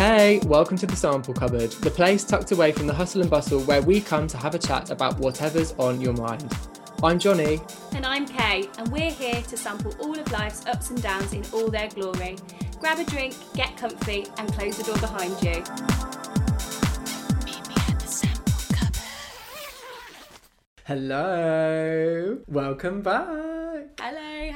[0.00, 3.60] Hey, welcome to the Sample Cupboard, the place tucked away from the hustle and bustle
[3.64, 6.50] where we come to have a chat about whatever's on your mind.
[7.02, 7.60] I'm Johnny.
[7.94, 11.44] And I'm Kay, and we're here to sample all of life's ups and downs in
[11.52, 12.38] all their glory.
[12.78, 15.62] Grab a drink, get comfy, and close the door behind you.
[20.86, 23.59] Hello, welcome back.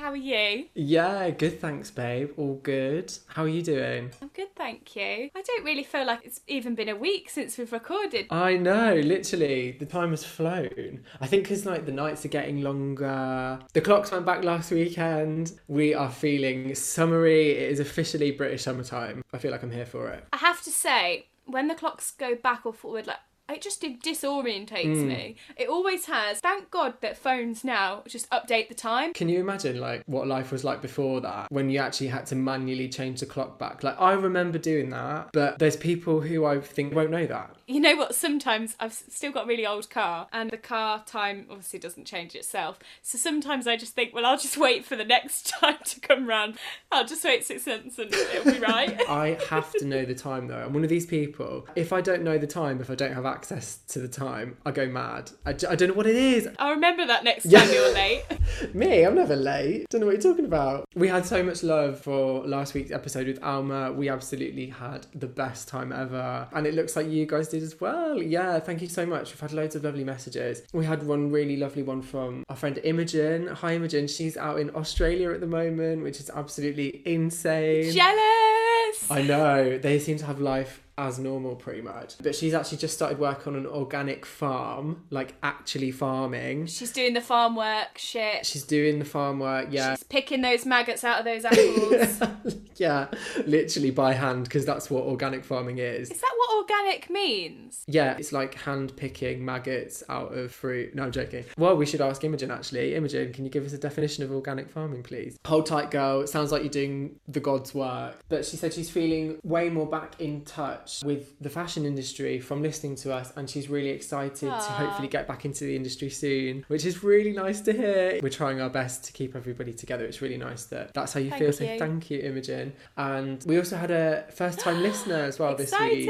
[0.05, 0.67] How are you?
[0.75, 2.33] Yeah, good, thanks, babe.
[2.37, 3.11] All good.
[3.27, 4.11] How are you doing?
[4.21, 5.31] I'm good, thank you.
[5.35, 8.27] I don't really feel like it's even been a week since we've recorded.
[8.29, 11.05] I know, literally, the time has flown.
[11.23, 13.59] I think because like the nights are getting longer.
[13.73, 15.59] The clocks went back last weekend.
[15.69, 17.53] We are feeling summery.
[17.53, 19.25] It is officially British summertime.
[19.33, 20.27] I feel like I'm here for it.
[20.35, 24.03] I have to say, when the clocks go back or forward, like it just it
[24.03, 25.09] disorientates hmm.
[25.09, 25.37] me.
[25.57, 26.41] It always has.
[26.41, 29.13] Thank God that phones now just update the time.
[29.13, 32.37] Can you imagine like what life was like before that when you actually had to
[32.37, 33.83] manually change the clock back?
[33.83, 37.55] Like I remember doing that, but there's people who I think won't know that.
[37.67, 38.15] You know what?
[38.15, 42.35] Sometimes I've still got a really old car, and the car time obviously doesn't change
[42.35, 42.79] itself.
[43.03, 46.27] So sometimes I just think, well, I'll just wait for the next time to come
[46.27, 46.57] round.
[46.93, 49.01] I'll just wait six months and it'll be right.
[49.09, 50.59] I have to know the time though.
[50.65, 51.67] I'm one of these people.
[51.75, 54.71] If I don't know the time, if I don't have access to the time, I
[54.71, 55.31] go mad.
[55.47, 56.49] I, j- I don't know what it is.
[56.59, 57.61] I'll remember that next Yeah.
[57.61, 58.25] time you're late.
[58.75, 59.87] Me, I'm never late.
[59.91, 60.87] Don't know what you're talking about.
[60.95, 63.93] We had so much love for last week's episode with Alma.
[63.93, 66.49] We absolutely had the best time ever.
[66.53, 68.23] And it looks like you guys did as well.
[68.23, 69.33] Yeah, thank you so much.
[69.33, 70.63] We've had loads of lovely messages.
[70.73, 73.49] We had one really lovely one from our friend Imogen.
[73.49, 74.07] Hi, Imogen.
[74.07, 77.93] She's out in Australia at the moment, which is absolutely insane.
[77.93, 79.11] Jealous.
[79.11, 79.79] I know.
[79.79, 82.15] They seem to have life as normal pretty much.
[82.23, 86.67] But she's actually just started work on an organic farm, like actually farming.
[86.67, 88.47] She's doing the farm work shit.
[88.47, 89.95] She's doing the farm work, yeah.
[89.95, 92.59] She's picking those maggots out of those apples.
[92.77, 93.09] yeah,
[93.47, 96.11] literally by hand because that's what organic farming is.
[96.11, 97.83] Is that what organic means?
[97.87, 100.95] Yeah, it's like hand picking maggots out of fruit.
[100.95, 101.45] No, I'm joking.
[101.59, 102.95] Well, we should ask Imogen actually.
[102.95, 105.37] Imogen, can you give us a definition of organic farming, please?
[105.47, 106.21] Hold tight, girl.
[106.21, 108.19] It sounds like you're doing the God's work.
[108.29, 112.63] But she said she's feeling way more back in touch with the fashion industry from
[112.63, 116.65] listening to us, and she's really excited to hopefully get back into the industry soon,
[116.69, 118.21] which is really nice to hear.
[118.23, 120.05] We're trying our best to keep everybody together.
[120.05, 121.53] It's really nice that that's how you Thank feel.
[121.53, 122.73] So thank you, Imogen.
[122.97, 126.09] And we also had a first time listener as well this week.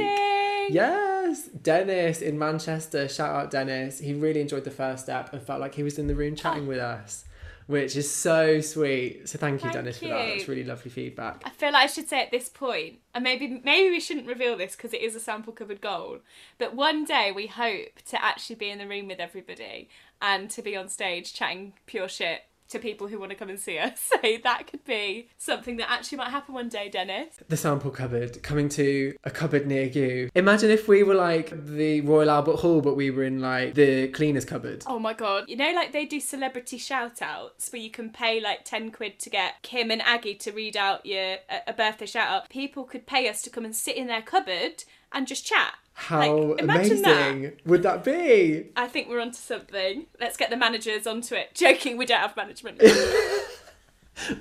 [0.70, 3.08] Yes, Dennis in Manchester.
[3.08, 3.98] Shout out Dennis.
[3.98, 6.66] He really enjoyed the first step and felt like he was in the room chatting
[6.66, 7.24] with us,
[7.66, 9.28] which is so sweet.
[9.28, 10.26] So thank you, Thank Dennis, for that.
[10.26, 10.34] you.
[10.34, 11.42] That's really lovely feedback.
[11.44, 14.56] I feel like I should say at this point, and maybe maybe we shouldn't reveal
[14.56, 16.18] this because it is a sample cupboard goal.
[16.58, 19.88] But one day we hope to actually be in the room with everybody
[20.20, 23.58] and to be on stage chatting pure shit to people who want to come and
[23.58, 24.10] see us.
[24.24, 27.36] So that could be something that actually might happen one day, Dennis.
[27.46, 30.30] The sample cupboard coming to a cupboard near you.
[30.34, 34.08] Imagine if we were like the Royal Albert Hall, but we were in like the
[34.08, 34.84] cleaner's cupboard.
[34.86, 35.44] Oh my god.
[35.48, 39.18] You know, like they do celebrity shout outs where you can pay like 10 quid
[39.20, 42.48] to get Kim and Aggie to read out your a, a birthday shout out.
[42.48, 45.74] People could pay us to come and sit in their cupboard and just chat.
[45.94, 47.30] How Like, imagine that.
[47.30, 48.66] amazing would that be?
[48.76, 50.06] I think we're onto something.
[50.20, 51.50] Let's get the managers onto it.
[51.54, 52.82] Joking, we don't have management.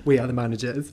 [0.05, 0.91] We are the managers.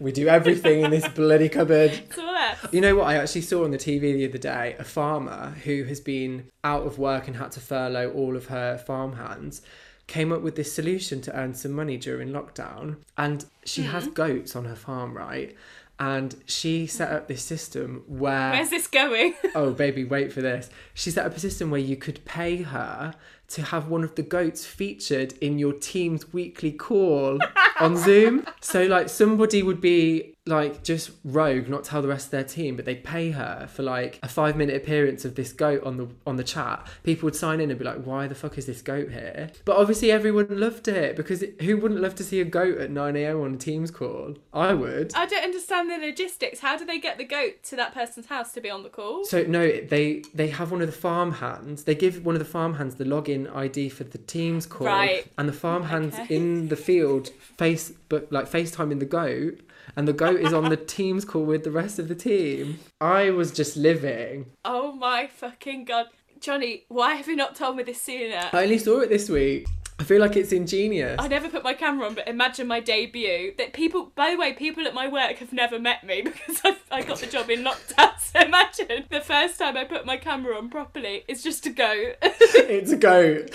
[0.00, 1.90] We do everything in this bloody cupboard.
[2.08, 2.66] it's all us.
[2.72, 3.08] You know what?
[3.08, 6.86] I actually saw on the TV the other day a farmer who has been out
[6.86, 9.62] of work and had to furlough all of her farmhands
[10.06, 12.96] came up with this solution to earn some money during lockdown.
[13.18, 14.14] And she has mm.
[14.14, 15.54] goats on her farm, right?
[15.98, 19.34] And she set up this system where Where's this going?
[19.54, 23.14] oh baby wait for this she set up a system where you could pay her
[23.48, 27.38] to have one of the goats featured in your team's weekly call
[27.80, 32.30] on zoom so like somebody would be like just rogue not tell the rest of
[32.30, 35.82] their team but they pay her for like a five minute appearance of this goat
[35.82, 38.56] on the on the chat people would sign in and be like why the fuck
[38.56, 42.40] is this goat here but obviously everyone loved it because who wouldn't love to see
[42.40, 46.60] a goat at 9am on a team's call i would I don't understand the logistics.
[46.60, 49.24] How do they get the goat to that person's house to be on the call?
[49.24, 51.84] So no, they they have one of the farm hands.
[51.84, 55.26] They give one of the farm hands the login ID for the team's call, Right.
[55.38, 56.34] and the farm hands Okay.
[56.36, 57.28] in the field
[57.58, 59.60] face but like FaceTime in the goat,
[59.94, 62.78] and the goat is on the team's call with the rest of the team.
[63.00, 64.46] I was just living.
[64.64, 66.06] Oh my fucking god.
[66.40, 68.50] Johnny, why have you not told me this sooner?
[68.52, 69.66] I only saw it this week.
[69.98, 71.16] I feel like it's ingenious.
[71.18, 73.54] I never put my camera on, but imagine my debut.
[73.56, 76.76] That people, by the way, people at my work have never met me because I,
[76.90, 78.12] I got the job in lockdown.
[78.26, 82.12] So imagine the first time I put my camera on properly is just to go.
[82.22, 83.50] it's a goat.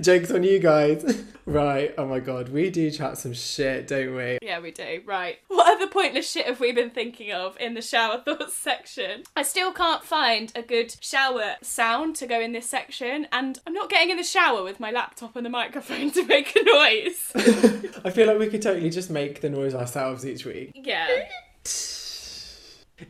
[0.00, 1.22] Joke's on you guys.
[1.44, 1.94] right.
[1.98, 4.38] Oh my god, we do chat some shit, don't we?
[4.42, 5.02] yeah, we do.
[5.04, 5.38] Right.
[5.48, 9.24] What other pointless shit have we been thinking of in the shower thoughts section?
[9.36, 13.74] I still can't find a good shower sound to go in this section, and I'm
[13.74, 17.32] not getting in the shower with my laptop and the microphone to make a noise.
[18.04, 20.72] I feel like we could totally just make the noise ourselves each week.
[20.74, 21.06] yeah.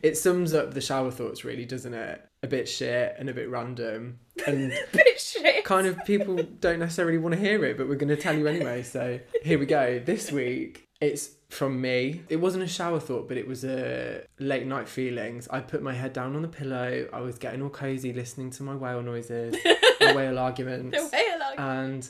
[0.03, 2.21] It sums up the shower thoughts, really, doesn't it?
[2.43, 4.19] A bit shit and a bit random.
[4.45, 5.63] And Bit shit.
[5.63, 8.47] kind of people don't necessarily want to hear it, but we're going to tell you
[8.47, 8.83] anyway.
[8.83, 9.99] So here we go.
[9.99, 12.21] This week, it's from me.
[12.27, 15.47] It wasn't a shower thought, but it was a late night feelings.
[15.49, 17.07] I put my head down on the pillow.
[17.13, 19.55] I was getting all cozy, listening to my whale noises,
[20.01, 22.09] my whale arguments, The I like- and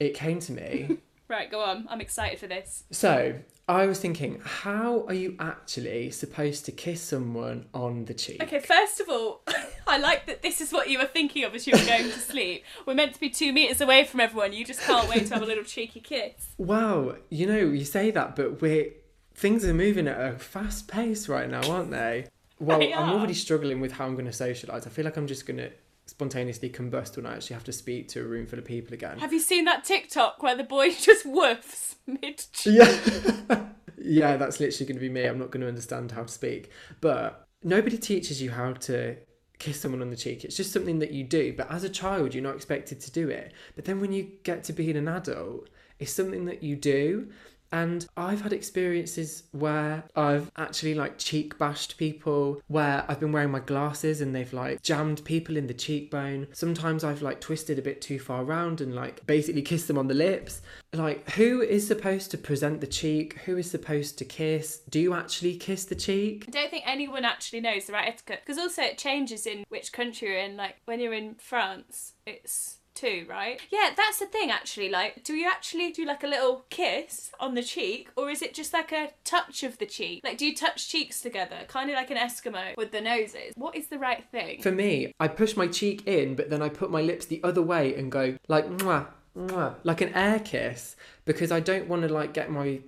[0.00, 0.98] it came to me.
[1.28, 1.86] Right, go on.
[1.90, 2.84] I'm excited for this.
[2.90, 3.34] So
[3.68, 8.42] I was thinking, how are you actually supposed to kiss someone on the cheek?
[8.42, 9.42] Okay, first of all,
[9.86, 12.18] I like that this is what you were thinking of as you were going to
[12.18, 12.64] sleep.
[12.86, 14.54] We're meant to be two metres away from everyone.
[14.54, 16.54] You just can't wait to have a little cheeky kiss.
[16.56, 18.92] Wow, you know, you say that, but we're
[19.34, 22.28] things are moving at a fast pace right now, aren't they?
[22.58, 24.86] Well, They I'm already struggling with how I'm going to socialise.
[24.86, 25.70] I feel like I'm just going to
[26.18, 29.20] spontaneously combust when I actually have to speak to a room full of people again.
[29.20, 33.68] Have you seen that TikTok where the boy just woofs mid Yeah.
[33.98, 35.26] yeah, that's literally going to be me.
[35.26, 36.72] I'm not going to understand how to speak.
[37.00, 39.16] But nobody teaches you how to
[39.60, 40.44] kiss someone on the cheek.
[40.44, 41.54] It's just something that you do.
[41.56, 43.52] But as a child, you're not expected to do it.
[43.76, 45.68] But then when you get to being an adult,
[46.00, 47.28] it's something that you do.
[47.72, 53.50] And I've had experiences where I've actually like cheek bashed people, where I've been wearing
[53.50, 56.48] my glasses and they've like jammed people in the cheekbone.
[56.52, 60.08] Sometimes I've like twisted a bit too far around and like basically kissed them on
[60.08, 60.62] the lips.
[60.92, 63.38] Like, who is supposed to present the cheek?
[63.40, 64.80] Who is supposed to kiss?
[64.88, 66.46] Do you actually kiss the cheek?
[66.48, 69.92] I don't think anyone actually knows the right etiquette because also it changes in which
[69.92, 70.56] country you're in.
[70.56, 73.60] Like when you're in France, it's two, right?
[73.70, 74.88] Yeah, that's the thing actually.
[74.88, 78.54] Like, do you actually do like a little kiss on the cheek or is it
[78.54, 80.20] just like a touch of the cheek?
[80.24, 81.58] Like, do you touch cheeks together?
[81.68, 83.52] Kind of like an Eskimo with the noses.
[83.54, 84.62] What is the right thing?
[84.62, 87.62] For me, I push my cheek in, but then I put my lips the other
[87.62, 89.06] way and go like mwah,
[89.36, 92.80] mwah, like an air kiss because I don't want to like get my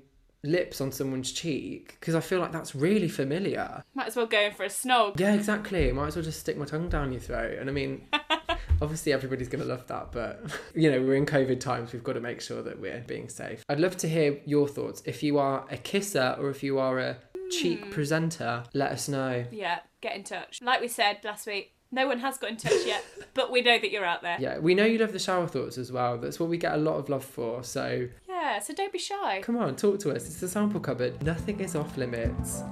[0.43, 3.83] lips on someone's cheek because I feel like that's really familiar.
[3.95, 5.21] Might as well go in for a snog.
[5.21, 5.93] Yeah, exactly.
[5.93, 7.59] Might as well just stick my tongue down your throat.
[7.59, 8.07] And I mean,
[8.81, 10.41] obviously everybody's going to love that, but
[10.75, 11.93] you know, we're in COVID times.
[11.93, 13.65] We've got to make sure that we're being safe.
[13.69, 15.03] I'd love to hear your thoughts.
[15.05, 17.17] If you are a kisser or if you are a
[17.51, 17.91] cheek hmm.
[17.91, 19.45] presenter, let us know.
[19.51, 20.61] Yeah, get in touch.
[20.63, 23.05] Like we said last week, no one has got in touch yet,
[23.35, 24.37] but we know that you're out there.
[24.39, 26.19] Yeah, we know you love the shower thoughts as well.
[26.19, 27.65] That's what we get a lot of love for.
[27.65, 29.41] So Yeah, so don't be shy.
[29.43, 30.27] come on, talk to us.
[30.27, 31.23] It's the sample cupboard.
[31.23, 32.63] Nothing is off limits.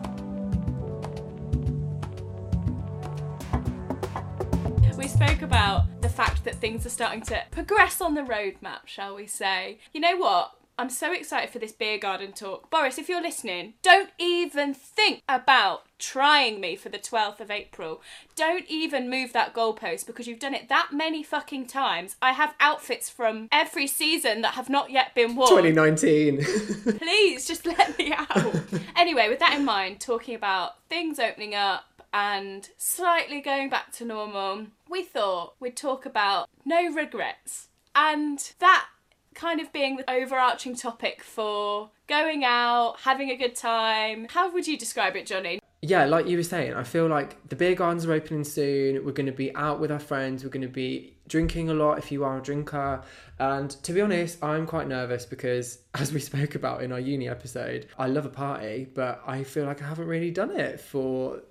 [5.19, 9.27] Spoke about the fact that things are starting to progress on the roadmap, shall we
[9.27, 9.79] say.
[9.93, 10.53] You know what?
[10.79, 12.71] I'm so excited for this beer garden talk.
[12.71, 18.01] Boris, if you're listening, don't even think about trying me for the 12th of April.
[18.37, 22.15] Don't even move that goalpost because you've done it that many fucking times.
[22.23, 25.49] I have outfits from every season that have not yet been worn.
[25.49, 26.45] 2019.
[26.99, 28.55] Please just let me out.
[28.95, 34.05] anyway, with that in mind, talking about things opening up and slightly going back to
[34.05, 37.69] normal, we thought we'd talk about no regrets.
[37.95, 38.87] And that
[39.35, 44.27] kind of being the overarching topic for going out, having a good time.
[44.31, 45.61] How would you describe it, Johnny?
[45.81, 49.05] yeah, like you were saying, I feel like the beer gardens are opening soon.
[49.05, 50.43] We're going to be out with our friends.
[50.43, 53.03] We're going to be drinking a lot if you are a drinker.
[53.39, 57.29] And to be honest, I'm quite nervous because, as we spoke about in our uni
[57.29, 61.43] episode, I love a party, but I feel like I haven't really done it for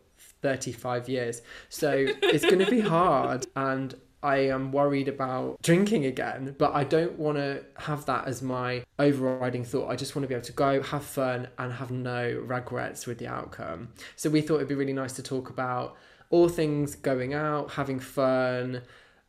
[0.42, 1.42] 35 years.
[1.70, 3.46] So it's going to be hard.
[3.56, 8.42] And I am worried about drinking again, but I don't want to have that as
[8.42, 9.90] my overriding thought.
[9.90, 13.20] I just want to be able to go, have fun, and have no regrets with
[13.20, 13.90] the outcome.
[14.16, 15.98] So we thought it'd be really nice to talk about
[16.30, 18.82] all things going out, having fun,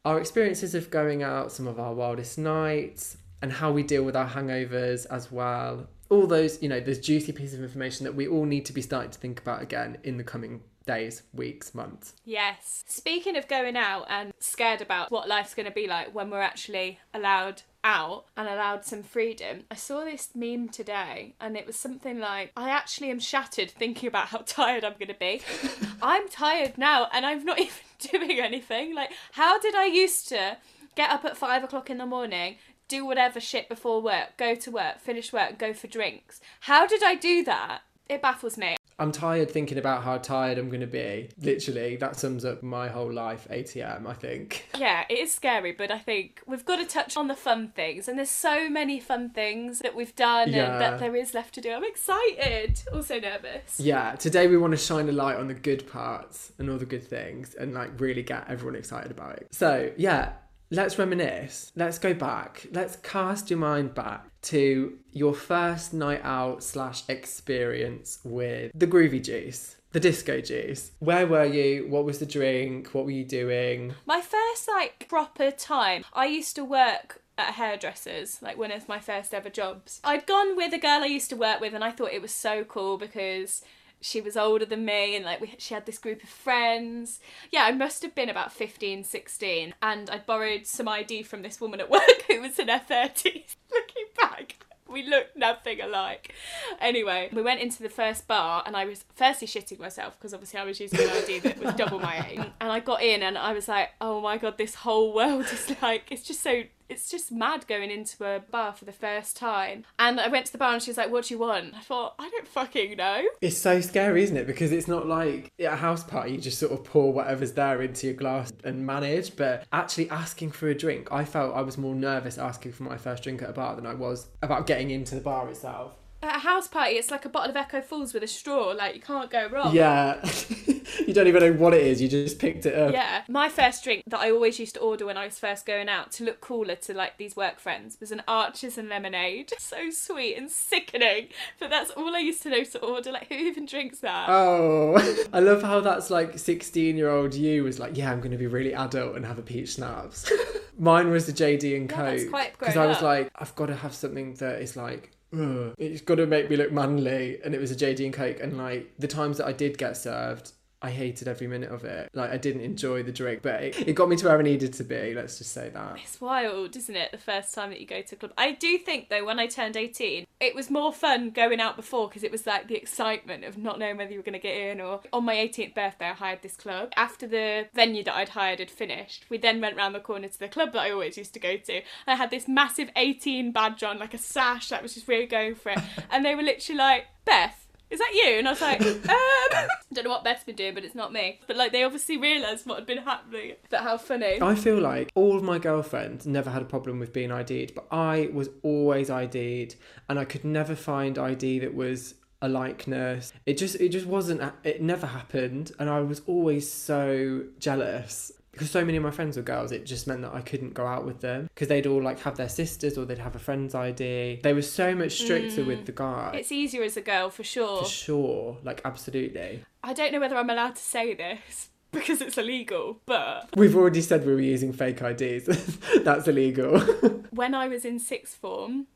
[0.04, 4.16] our experiences of going out, some of our wildest nights, and how we deal with
[4.16, 5.86] our hangovers as well.
[6.08, 8.80] All those, you know, those juicy pieces of information that we all need to be
[8.80, 12.14] starting to think about again in the coming days, weeks, months.
[12.24, 12.82] Yes.
[12.88, 16.40] Speaking of going out and scared about what life's going to be like when we're
[16.40, 21.76] actually allowed out and allowed some freedom, I saw this meme today and it was
[21.76, 25.42] something like, I actually am shattered thinking about how tired I'm going to be.
[26.02, 28.94] I'm tired now and I'm not even doing anything.
[28.94, 30.56] Like, how did I used to
[30.96, 32.56] get up at five o'clock in the morning?
[32.88, 36.40] do whatever shit before work, go to work, finish work, go for drinks.
[36.60, 37.82] How did I do that?
[38.08, 38.77] It baffles me.
[39.00, 41.28] I'm tired thinking about how tired I'm going to be.
[41.40, 44.68] Literally, that sums up my whole life, ATM, I think.
[44.76, 48.08] Yeah, it is scary, but I think we've got to touch on the fun things.
[48.08, 50.72] And there's so many fun things that we've done Yeah.
[50.72, 51.70] and that there is left to do.
[51.70, 52.82] I'm excited.
[52.92, 53.78] Also nervous.
[53.78, 56.86] Yeah, today we want to shine a light on the good parts and all the
[56.86, 59.48] good things and like really get everyone excited about it.
[59.52, 60.32] So, yeah,
[60.70, 61.72] let's reminisce.
[61.76, 62.66] Let's go back.
[62.72, 69.22] Let's cast your mind back to your first night out slash experience with the groovy
[69.22, 69.76] juice.
[69.92, 70.92] The disco juice.
[70.98, 71.86] Where were you?
[71.88, 72.88] What was the drink?
[72.88, 73.94] What were you doing?
[74.04, 78.98] My first like proper time, I used to work at hairdresser's, like one of my
[78.98, 80.00] first ever jobs.
[80.04, 82.34] I'd gone with a girl I used to work with, and I thought it was
[82.34, 83.62] so cool because
[84.00, 87.64] she was older than me and like we, she had this group of friends yeah
[87.64, 91.80] i must have been about 15 16 and i'd borrowed some id from this woman
[91.80, 94.56] at work who was in her 30s looking back
[94.88, 96.34] we looked nothing alike.
[96.80, 100.58] Anyway, we went into the first bar and I was firstly shitting myself because obviously
[100.58, 102.38] I was using an ID that was double my age.
[102.60, 105.76] And I got in and I was like, oh my god, this whole world is
[105.82, 109.84] like, it's just so, it's just mad going into a bar for the first time.
[109.98, 111.74] And I went to the bar and she was like, what do you want?
[111.74, 113.24] I thought, I don't fucking know.
[113.40, 114.46] It's so scary, isn't it?
[114.46, 117.82] Because it's not like at a house party, you just sort of pour whatever's there
[117.82, 119.36] into your glass and manage.
[119.36, 122.96] But actually asking for a drink, I felt I was more nervous asking for my
[122.96, 125.92] first drink at a bar than I was about getting into the bar itself.
[126.20, 128.72] At a house party, it's like a bottle of Echo Falls with a straw.
[128.72, 129.72] Like, you can't go wrong.
[129.72, 130.20] Yeah.
[131.08, 132.92] you don't even know what it is, you just picked it up.
[132.92, 135.88] Yeah, my first drink that I always used to order when I was first going
[135.88, 139.52] out to look cooler to like these work friends was an Archers and lemonade.
[139.68, 141.28] So sweet and sickening,
[141.60, 143.12] but that's all I used to know to order.
[143.12, 144.28] Like, who even drinks that?
[144.30, 144.96] Oh,
[145.32, 148.38] I love how that's like 16 year old you was like, yeah, I'm going to
[148.38, 150.30] be really adult and have a peach schnapps.
[150.78, 152.30] Mine was the JD and Coke.
[152.58, 153.02] Because grown I was up.
[153.02, 156.56] like, I've got to have something that is like, ugh, it's got to make me
[156.56, 157.40] look manly.
[157.44, 158.40] And it was a JD and Coke.
[158.40, 162.10] And like the times that I did get served, I hated every minute of it.
[162.14, 164.72] Like I didn't enjoy the drink, but it, it got me to where I needed
[164.74, 165.14] to be.
[165.14, 165.96] Let's just say that.
[166.02, 167.12] It's wild, isn't it?
[167.12, 168.32] The first time that you go to a club.
[168.38, 172.08] I do think though, when I turned eighteen, it was more fun going out before
[172.08, 174.56] because it was like the excitement of not knowing whether you were going to get
[174.56, 174.80] in.
[174.80, 176.92] Or on my 18th birthday, I hired this club.
[176.96, 180.38] After the venue that I'd hired had finished, we then went round the corner to
[180.38, 181.82] the club that I always used to go to.
[182.06, 185.54] I had this massive 18 badge on, like a sash that was just really going
[185.56, 185.80] for it.
[186.10, 187.66] and they were literally like, Beth.
[187.90, 188.38] Is that you?
[188.38, 191.40] And I was like, um, don't know what Beth's been doing, but it's not me.
[191.46, 193.54] But like, they obviously realised what had been happening.
[193.70, 194.40] But how funny.
[194.40, 197.86] I feel like all of my girlfriends never had a problem with being ID'd, but
[197.90, 199.74] I was always ID'd
[200.08, 203.32] and I could never find ID that was a likeness.
[203.46, 208.32] It just it just wasn't it never happened and I was always so jealous.
[208.58, 210.84] Because so many of my friends were girls, it just meant that I couldn't go
[210.84, 213.72] out with them because they'd all like have their sisters or they'd have a friend's
[213.72, 214.40] ID.
[214.42, 215.86] They were so much stricter with mm.
[215.86, 216.32] the guy.
[216.34, 217.84] It's easier as a girl for sure.
[217.84, 219.62] For sure, like absolutely.
[219.84, 224.02] I don't know whether I'm allowed to say this because it's illegal, but We've already
[224.02, 225.46] said we were using fake IDs.
[226.02, 226.80] That's illegal.
[227.30, 228.88] when I was in sixth form,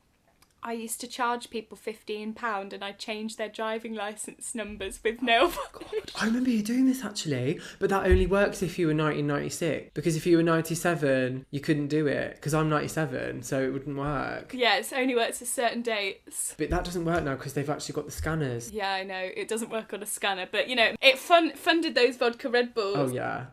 [0.65, 5.49] I used to charge people £15 and I changed their driving licence numbers with nail
[5.49, 6.05] polish.
[6.19, 9.91] I remember you doing this actually, but that only works if you were 1996.
[9.93, 12.35] Because if you were 97, you couldn't do it.
[12.35, 14.53] Because I'm 97, so it wouldn't work.
[14.53, 16.55] Yeah, it only works at certain dates.
[16.57, 18.71] But that doesn't work now because they've actually got the scanners.
[18.71, 21.95] Yeah, I know it doesn't work on a scanner, but you know it fun- funded
[21.95, 22.97] those vodka Red Bulls.
[22.97, 23.45] Oh yeah.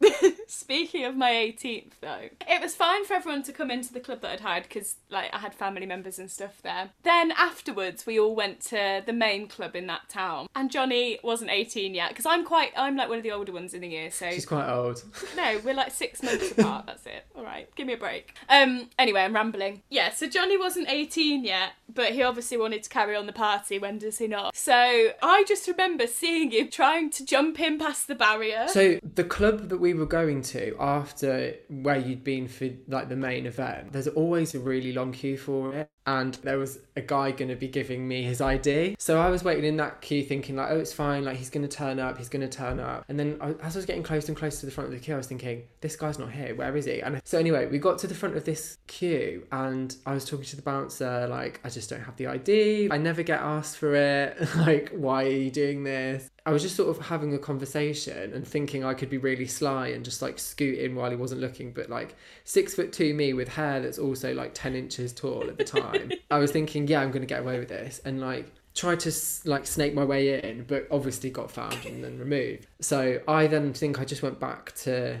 [0.50, 4.22] Speaking of my 18th, though, it was fine for everyone to come into the club
[4.22, 6.90] that I'd hired because, like, I had family members and stuff there.
[7.02, 11.50] Then afterwards, we all went to the main club in that town, and Johnny wasn't
[11.50, 14.10] 18 yet because I'm quite, I'm like one of the older ones in the year,
[14.10, 15.04] so She's quite old.
[15.36, 16.86] no, we're like six months apart.
[16.86, 17.26] That's it.
[17.36, 18.34] All right, give me a break.
[18.48, 18.88] Um.
[18.98, 19.82] Anyway, I'm rambling.
[19.90, 20.10] Yeah.
[20.12, 23.78] So Johnny wasn't 18 yet, but he obviously wanted to carry on the party.
[23.78, 24.56] When does he not?
[24.56, 28.66] So I just remember seeing him trying to jump in past the barrier.
[28.68, 33.16] So the club that we were going to after where you'd been for like the
[33.16, 35.90] main event, there's always a really long queue for it.
[36.08, 38.96] And there was a guy going to be giving me his ID.
[38.98, 41.22] So I was waiting in that queue thinking like, oh, it's fine.
[41.22, 42.16] Like he's going to turn up.
[42.16, 43.04] He's going to turn up.
[43.10, 45.04] And then I, as I was getting closer and closer to the front of the
[45.04, 46.54] queue, I was thinking, this guy's not here.
[46.54, 47.00] Where is he?
[47.00, 50.46] And so anyway, we got to the front of this queue and I was talking
[50.46, 52.88] to the bouncer like, I just don't have the ID.
[52.90, 54.38] I never get asked for it.
[54.56, 56.30] like, why are you doing this?
[56.46, 59.88] I was just sort of having a conversation and thinking I could be really sly
[59.88, 63.34] and just like scoot in while he wasn't looking, but like six foot two me
[63.34, 65.97] with hair that's also like 10 inches tall at the time.
[66.30, 68.00] I was thinking, yeah, I'm going to get away with this.
[68.04, 69.12] And like, tried to
[69.44, 72.66] like snake my way in, but obviously got found and then removed.
[72.80, 75.18] So I then think I just went back to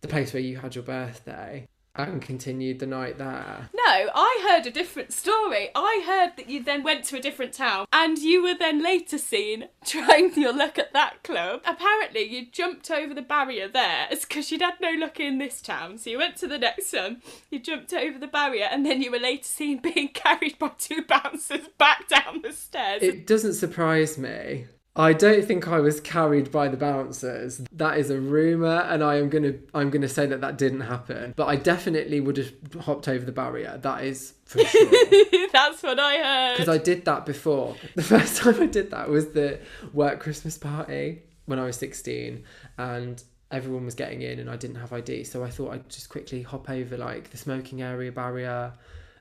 [0.00, 1.66] the place where you had your birthday.
[1.94, 3.68] And continued the night there.
[3.74, 5.68] No, I heard a different story.
[5.74, 9.18] I heard that you then went to a different town and you were then later
[9.18, 11.60] seen trying your luck at that club.
[11.66, 14.08] Apparently, you jumped over the barrier there.
[14.10, 15.98] It's because you'd had no luck in this town.
[15.98, 19.10] So you went to the next one, you jumped over the barrier, and then you
[19.10, 23.02] were later seen being carried by two bouncers back down the stairs.
[23.02, 24.66] It doesn't surprise me.
[24.94, 27.62] I don't think I was carried by the bouncers.
[27.72, 31.32] That is a rumor, and I am gonna I'm gonna say that that didn't happen.
[31.34, 33.78] But I definitely would have hopped over the barrier.
[33.80, 34.90] That is for sure.
[35.52, 36.56] That's what I heard.
[36.58, 37.76] Because I did that before.
[37.94, 39.60] The first time I did that was the
[39.92, 42.44] work Christmas party when I was 16,
[42.78, 45.24] and everyone was getting in, and I didn't have ID.
[45.24, 48.74] So I thought I'd just quickly hop over like the smoking area barrier,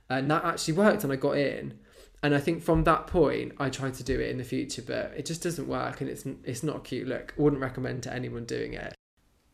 [0.10, 1.80] and that actually worked, and I got in.
[2.24, 5.14] And I think from that point, I tried to do it in the future, but
[5.18, 7.34] it just doesn't work, and it's it's not a cute look.
[7.38, 8.94] Wouldn't recommend to anyone doing it.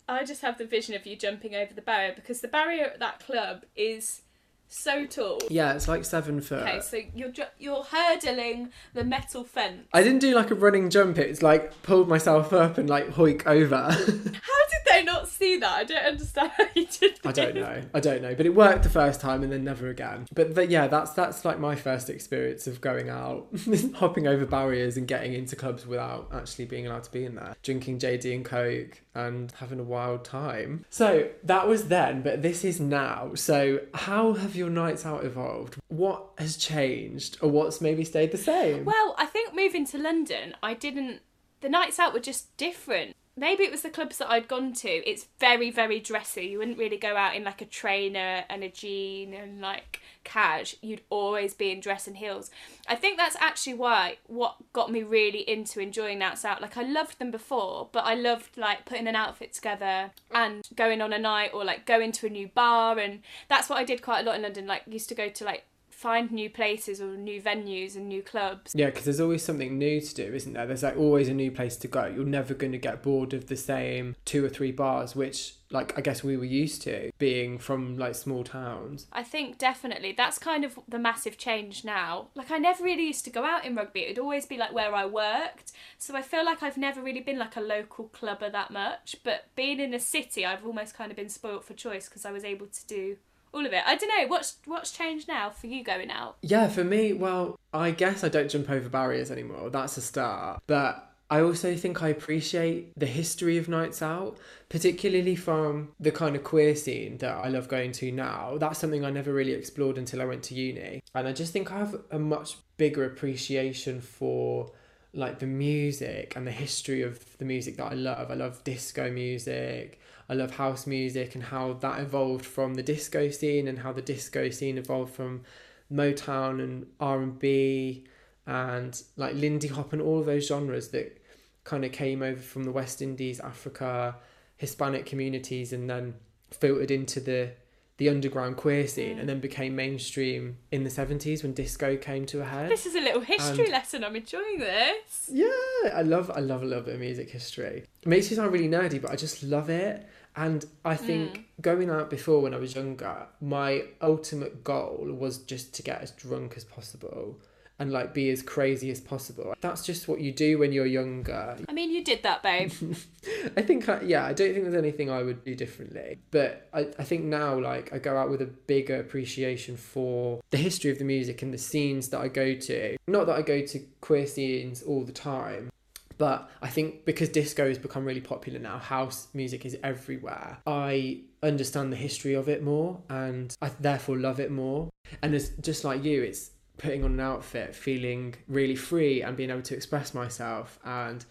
[0.09, 2.99] I just have the vision of you jumping over the barrier because the barrier at
[2.99, 4.21] that club is
[4.69, 5.39] so tall.
[5.49, 6.63] Yeah, it's like seven foot.
[6.63, 9.87] Okay, so you're ju- you're hurdling the metal fence.
[9.93, 11.17] I didn't do like a running jump.
[11.17, 13.75] It's like pulled myself up and like hoik over.
[13.77, 15.71] How did they not see that?
[15.71, 17.19] I don't understand how you did.
[17.25, 17.81] I don't know.
[17.93, 18.35] I don't know.
[18.35, 20.27] But it worked the first time and then never again.
[20.33, 23.47] But, but yeah, that's that's like my first experience of going out,
[23.95, 27.55] hopping over barriers and getting into clubs without actually being allowed to be in there,
[27.63, 30.85] drinking JD and Coke and having a wild time.
[30.89, 33.31] So that was then, but this is now.
[33.33, 35.77] So how have your nights out evolved?
[35.87, 38.85] What has changed or what's maybe stayed the same?
[38.85, 41.21] Well, I think moving to London, I didn't.
[41.61, 43.15] The nights out were just different.
[43.39, 44.89] Maybe it was the clubs that I'd gone to.
[44.89, 46.47] It's very, very dressy.
[46.47, 50.75] You wouldn't really go out in like a trainer and a jean and like cash.
[50.81, 52.49] You'd always be in dress and heels.
[52.87, 56.63] I think that's actually why what got me really into enjoying nights out.
[56.63, 60.99] Like I loved them before, but I loved like putting an outfit together and going
[60.99, 64.01] on a night or like going to a new bar and that's what I did
[64.01, 64.65] quite a lot in London.
[64.65, 65.65] Like used to go to like
[65.97, 68.73] find new places or new venues and new clubs.
[68.75, 70.67] Yeah, because there's always something new to do, isn't there?
[70.67, 72.05] There's like always a new place to go.
[72.05, 75.97] You're never going to get bored of the same two or three bars, which like
[75.97, 79.07] I guess we were used to being from like small towns.
[79.11, 82.27] I think definitely that's kind of the massive change now.
[82.35, 84.01] Like I never really used to go out in Rugby.
[84.01, 85.71] It'd always be like where I worked.
[85.97, 89.47] So I feel like I've never really been like a local clubber that much, but
[89.55, 92.43] being in a city, I've almost kind of been spoilt for choice because I was
[92.43, 93.17] able to do
[93.53, 93.83] all of it.
[93.85, 96.37] I don't know what's what's changed now for you going out.
[96.41, 99.69] Yeah, for me, well, I guess I don't jump over barriers anymore.
[99.69, 100.61] That's a start.
[100.67, 104.37] But I also think I appreciate the history of nights out,
[104.69, 108.57] particularly from the kind of queer scene that I love going to now.
[108.57, 111.01] That's something I never really explored until I went to uni.
[111.13, 114.71] And I just think I have a much bigger appreciation for
[115.13, 118.31] like the music and the history of the music that I love.
[118.31, 119.99] I love disco music.
[120.29, 124.01] I love house music and how that evolved from the disco scene and how the
[124.01, 125.43] disco scene evolved from
[125.91, 128.05] Motown and R and B
[128.45, 131.21] and like Lindy Hop and all those genres that
[131.63, 134.15] kind of came over from the West Indies, Africa,
[134.57, 136.15] Hispanic communities, and then
[136.51, 137.51] filtered into the
[137.97, 142.41] the underground queer scene, and then became mainstream in the seventies when disco came to
[142.41, 142.69] a head.
[142.69, 144.03] This is a little history And- lesson.
[144.03, 145.31] I'm enjoying this.
[145.33, 145.47] Yeah,
[145.93, 147.85] I love I love a little bit of music history.
[148.03, 150.05] It makes you sound really nerdy, but I just love it.
[150.37, 151.43] And I think mm.
[151.61, 156.11] going out before when I was younger, my ultimate goal was just to get as
[156.11, 157.41] drunk as possible
[157.79, 159.53] and like be as crazy as possible.
[159.61, 161.57] That's just what you do when you're younger.
[161.67, 162.71] I mean, you did that, babe.
[163.57, 166.19] I think, I, yeah, I don't think there's anything I would do differently.
[166.31, 170.57] But I, I think now, like, I go out with a bigger appreciation for the
[170.57, 172.97] history of the music and the scenes that I go to.
[173.07, 175.69] Not that I go to queer scenes all the time.
[176.17, 180.59] But I think because disco has become really popular now, house music is everywhere.
[180.65, 184.89] I understand the history of it more and I therefore love it more.
[185.21, 189.49] And it's just like you, it's putting on an outfit, feeling really free and being
[189.49, 191.23] able to express myself and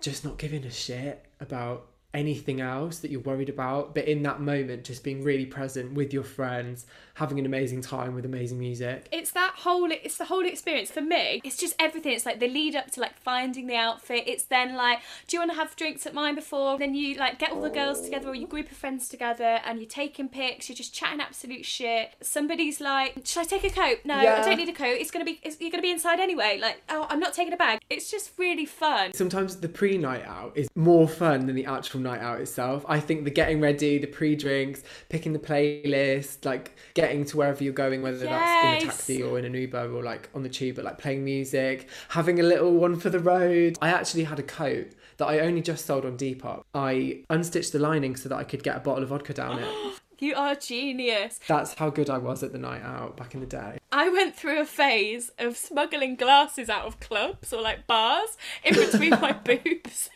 [0.00, 3.94] just not giving a shit about anything else that you're worried about.
[3.94, 8.14] But in that moment, just being really present with your friends, having an amazing time
[8.14, 9.08] with amazing music.
[9.10, 10.90] it's that whole it's the whole experience.
[10.90, 12.12] For me it's just everything.
[12.12, 14.24] It's like the lead up to like finding the outfit.
[14.26, 16.78] It's then like do you want to have drinks at mine before?
[16.78, 19.78] Then you like get all the girls together or your group of friends together and
[19.78, 22.14] you're taking pics you're just chatting absolute shit.
[22.22, 25.24] Somebody's like should i take a coat no i don't need a coat it's gonna
[25.24, 26.58] be it's, you're gonna be inside anyway.
[26.60, 27.80] Like oh i'm not taking a bag.
[27.88, 29.12] It's just really fun.
[29.14, 32.84] Sometimes the pre night out is more fun than the actual night out itself.
[32.88, 37.62] I think the getting ready, the pre drinks, picking the playlist, like getting to wherever
[37.62, 40.48] you're going, whether that's in a taxi or in an Uber or like on the
[40.48, 43.76] tube, but like playing music, having a little one for the road.
[43.80, 44.88] I actually had a coat
[45.18, 46.64] that I only just sold on Depop.
[46.74, 49.68] I unstitched the lining so that I could get a bottle of vodka down it.
[50.18, 51.38] You are genius.
[51.46, 53.78] That's how good I was at the night out back in the day.
[53.92, 58.74] I went through a phase of smuggling glasses out of clubs or like bars in
[58.74, 60.08] between my boobs.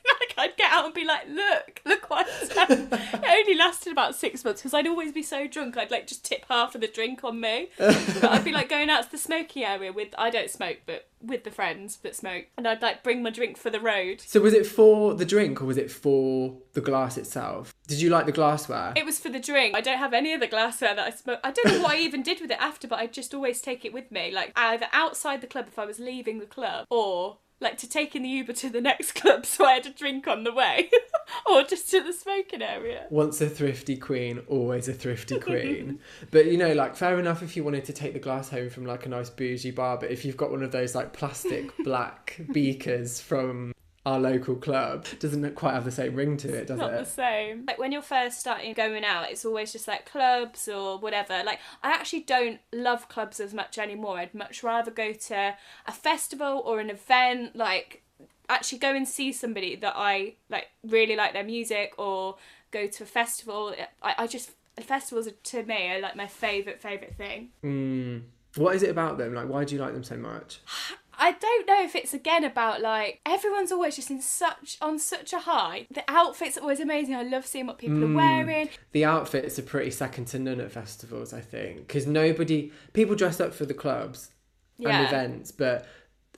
[0.81, 2.27] Out and be like, "Look, look what.
[3.21, 5.77] It only lasted about six months because I'd always be so drunk.
[5.77, 7.69] I'd like just tip half of the drink on me.
[7.79, 11.09] but I'd be like going out to the smoking area with I don't smoke, but
[11.23, 14.21] with the friends that smoke, and I'd like bring my drink for the road.
[14.23, 17.75] So was it for the drink or was it for the glass itself?
[17.87, 18.93] Did you like the glassware?
[18.97, 19.77] It was for the drink.
[19.77, 21.41] I don't have any of the glassware that I smoke.
[21.45, 23.85] I don't know what I even did with it after, but I just always take
[23.85, 27.39] it with me, like either outside the club if I was leaving the club, or
[27.61, 30.27] like to take in the Uber to the next club so I had a drink
[30.27, 30.91] on the way,
[31.47, 33.07] or just to the smoking area.
[33.11, 36.01] Once a thrifty queen, always a thrifty queen.
[36.31, 38.87] but you know, like fair enough if you wanted to take the glass home from
[38.87, 42.41] like a nice bougie bar, but if you've got one of those like plastic black
[42.53, 43.73] beakers from
[44.07, 46.83] our local club, doesn't quite have the same ring to it, does it?
[46.83, 47.65] Not the same.
[47.67, 51.43] Like when you're first starting going out, it's always just like clubs or whatever.
[51.45, 54.19] Like I actually don't love clubs as much anymore.
[54.19, 55.55] I'd much rather go to
[55.87, 57.55] a festival or an event.
[57.55, 58.03] Like
[58.49, 62.37] actually go and see somebody that I like really like their music or
[62.71, 63.75] go to a festival.
[64.03, 67.51] I, I just festivals are, to me are like my favorite favorite thing.
[67.63, 68.23] Mm.
[68.57, 69.35] What is it about them?
[69.35, 70.61] Like, why do you like them so much?
[71.23, 75.33] I don't know if it's again about like everyone's always just in such on such
[75.35, 75.87] a high.
[75.91, 77.15] The outfits are always amazing.
[77.15, 78.13] I love seeing what people Mm.
[78.13, 78.69] are wearing.
[78.93, 83.39] The outfits are pretty second to none at festivals, I think, because nobody people dress
[83.39, 84.31] up for the clubs
[84.79, 85.87] and events, but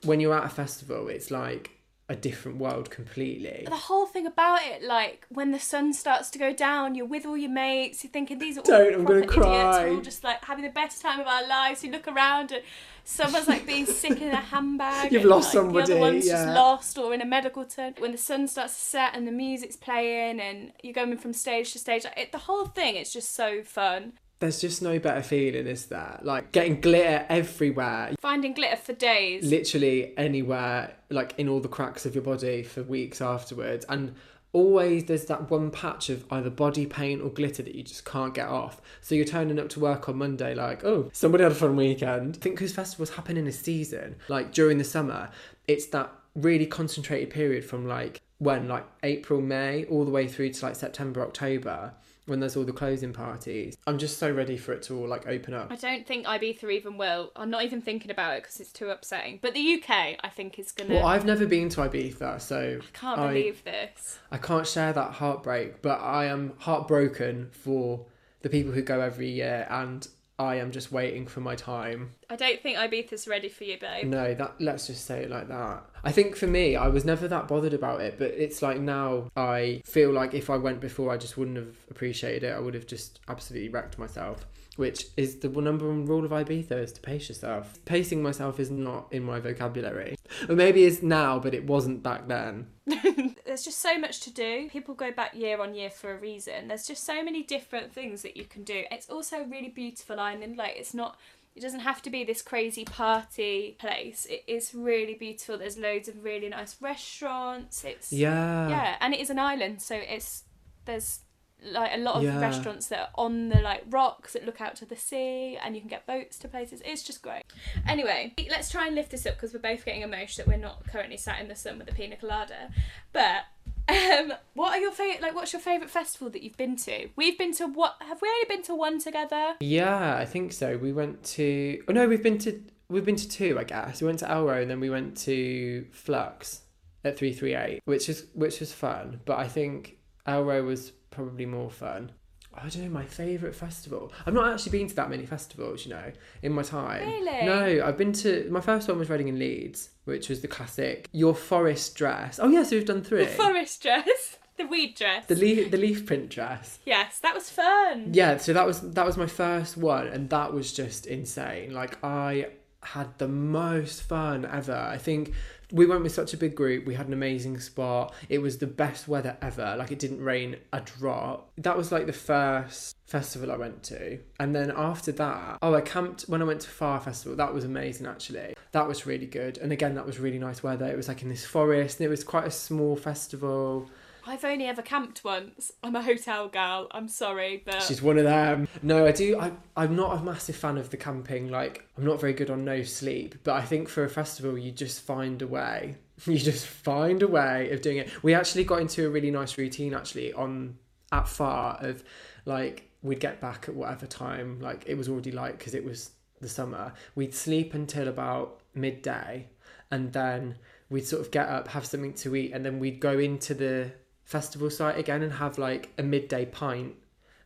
[0.05, 1.71] when you're at a festival, it's like
[2.12, 3.64] a different world completely.
[3.66, 7.25] the whole thing about it, like when the sun starts to go down, you're with
[7.25, 9.35] all your mates, you're thinking these are all Don't, I'm gonna idiots.
[9.35, 9.85] cry.
[9.85, 11.83] We're all just like having the best time of our lives.
[11.83, 12.62] You look around and
[13.05, 15.11] someone's like being sick in a handbag.
[15.11, 17.98] You've and, lost like, somebody, The other one's just lost or in a medical tent.
[18.01, 21.72] When the sun starts to set and the music's playing and you're going from stage
[21.72, 24.12] to stage, like, it, the whole thing, it's just so fun.
[24.42, 26.18] There's just no better feeling, is there?
[26.22, 29.44] Like getting glitter everywhere, Finding glitter for days.
[29.44, 34.16] literally anywhere, like in all the cracks of your body for weeks afterwards, and
[34.52, 38.35] always there's that one patch of either body paint or glitter that you just can't
[38.35, 38.81] get off.
[39.00, 42.37] So you're turning up to work on Monday like, oh, somebody had a fun weekend.
[42.37, 45.31] I think because festivals happen in a season, like during the summer,
[45.68, 50.50] it's that really concentrated period from like when, like April, May, all the way through
[50.55, 51.92] to like September, October.
[52.26, 55.26] When there's all the closing parties, I'm just so ready for it to all like
[55.26, 55.72] open up.
[55.72, 57.32] I don't think Ibiza even will.
[57.35, 59.40] I'm not even thinking about it because it's too upsetting.
[59.42, 60.94] But the UK, I think, is gonna.
[60.94, 64.18] Well, I've never been to Ibiza, so I can't I- believe this.
[64.30, 68.06] I can't share that heartbreak, but I am heartbroken for
[68.42, 70.06] the people who go every year, and
[70.38, 72.12] I am just waiting for my time.
[72.31, 74.07] I don't think Ibiza's ready for you, babe.
[74.07, 75.85] No, that let's just say it like that.
[76.05, 79.31] I think for me, I was never that bothered about it, but it's like now
[79.37, 82.55] I feel like if I went before, I just wouldn't have appreciated it.
[82.55, 84.47] I would have just absolutely wrecked myself.
[84.77, 87.79] Which is the number one rule of Ibiza is to pace yourself.
[87.85, 90.16] Pacing myself is not in my vocabulary.
[90.49, 92.68] Or maybe it's now, but it wasn't back then.
[93.53, 94.71] There's just so much to do.
[94.71, 96.69] People go back year on year for a reason.
[96.69, 98.85] There's just so many different things that you can do.
[98.91, 100.57] It's also really beautiful island.
[100.57, 101.19] Like it's not.
[101.55, 104.27] It doesn't have to be this crazy party place.
[104.31, 105.59] It is really beautiful.
[105.59, 107.85] There's loads of really nice restaurants.
[107.85, 108.71] It's Yeah.
[108.71, 110.45] yeah, and it is an island, so it's
[110.87, 111.21] there's
[111.64, 112.40] like a lot of Yeah.
[112.40, 115.81] restaurants that are on the like rocks that look out to the sea, and you
[115.81, 116.83] can get boats to places.
[116.85, 117.42] It's just great.
[117.88, 120.87] Anyway, let's try and lift this up because we're both getting emotional that we're not
[120.87, 122.70] currently sat in the sun with a pina colada.
[123.12, 123.42] But
[123.88, 125.22] um, what are your favorite?
[125.22, 127.09] Like, what's your favorite festival that you've been to?
[127.16, 127.96] We've been to what?
[128.01, 129.55] Have we only been to one together?
[129.61, 130.77] Yeah, I think so.
[130.79, 131.83] We went to.
[131.88, 132.62] Oh no, we've been to.
[132.88, 134.01] We've been to two, I guess.
[134.03, 136.62] We went to Elrow and then we went to Flux
[137.05, 139.20] at three three eight, which is which was fun.
[139.25, 139.96] But I think
[140.27, 142.11] Elrow was probably more fun.
[142.55, 144.12] I don't know my favorite festival.
[144.27, 147.09] I've not actually been to that many festivals, you know, in my time.
[147.09, 147.46] Really?
[147.46, 151.09] No, I've been to my first one was Reading in Leeds, which was the classic
[151.12, 152.38] Your Forest dress.
[152.42, 153.25] Oh yeah, so we've done three.
[153.25, 155.25] The forest dress, the weed dress.
[155.27, 156.79] The leaf the leaf print dress.
[156.85, 158.11] yes, that was fun.
[158.12, 161.72] Yeah, so that was that was my first one, and that was just insane.
[161.72, 162.48] Like I
[162.83, 164.77] had the most fun ever.
[164.77, 165.33] I think
[165.72, 166.87] we went with such a big group.
[166.87, 168.14] We had an amazing spot.
[168.28, 169.74] It was the best weather ever.
[169.78, 171.50] Like it didn't rain a drop.
[171.56, 175.80] That was like the first festival I went to, and then after that, oh, I
[175.80, 177.37] camped when I went to Farr Festival.
[177.37, 178.54] That was amazing actually.
[178.72, 180.87] That was really good, and again, that was really nice weather.
[180.87, 183.90] It was like in this forest, and it was quite a small festival.
[184.26, 185.72] I've only ever camped once.
[185.82, 186.88] I'm a hotel gal.
[186.90, 188.68] I'm sorry, but She's one of them.
[188.82, 189.38] No, I do.
[189.38, 191.48] I, I'm not a massive fan of the camping.
[191.50, 193.37] Like, I'm not very good on no sleep.
[193.44, 195.96] But I think for a festival, you just find a way.
[196.24, 198.22] You just find a way of doing it.
[198.22, 200.78] We actually got into a really nice routine, actually, on
[201.11, 202.04] at Farr of
[202.44, 204.61] like we'd get back at whatever time.
[204.61, 206.92] Like it was already light because it was the summer.
[207.14, 209.48] We'd sleep until about midday,
[209.90, 210.56] and then
[210.90, 213.92] we'd sort of get up, have something to eat, and then we'd go into the
[214.24, 216.94] festival site again and have like a midday pint,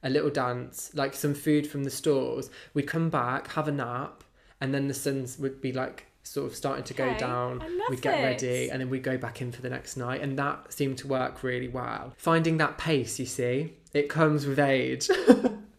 [0.03, 2.51] a little dance, like some food from the stores.
[2.75, 4.25] We'd come back, have a nap,
[4.61, 7.63] and then the suns would be like sort of starting to go down.
[7.89, 10.73] We'd get ready, and then we'd go back in for the next night, and that
[10.73, 12.15] seemed to work really well.
[12.17, 15.09] Finding that pace, you see, it comes with age.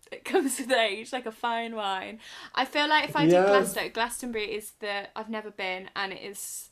[0.10, 2.20] It comes with age, like a fine wine.
[2.56, 3.36] I feel like if I did.
[3.36, 6.70] Glasto, Glastonbury is the I've never been, and it is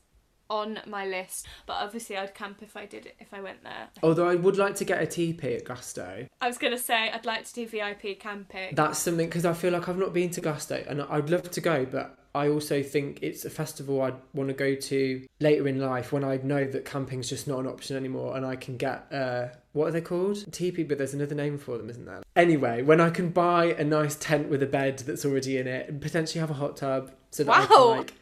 [0.49, 1.47] on my list.
[1.65, 3.89] But obviously, I'd camp if I did it if I went there.
[4.03, 6.27] Although I would like to get a teepee at Glasto.
[6.41, 8.75] I was gonna say I'd like to do VIP camping.
[8.75, 11.61] That's something because I feel like I've not been to Glasto and I'd love to
[11.61, 15.79] go, but I also think it's a festival I'd want to go to later in
[15.79, 19.11] life when I know that camping's just not an option anymore and I can get
[19.11, 20.51] uh what are they called?
[20.53, 22.23] Teepee, but there's another name for them, isn't there?
[22.35, 25.89] Anyway, when I can buy a nice tent with a bed that's already in it
[25.89, 28.13] and potentially have a hot tub so that I can like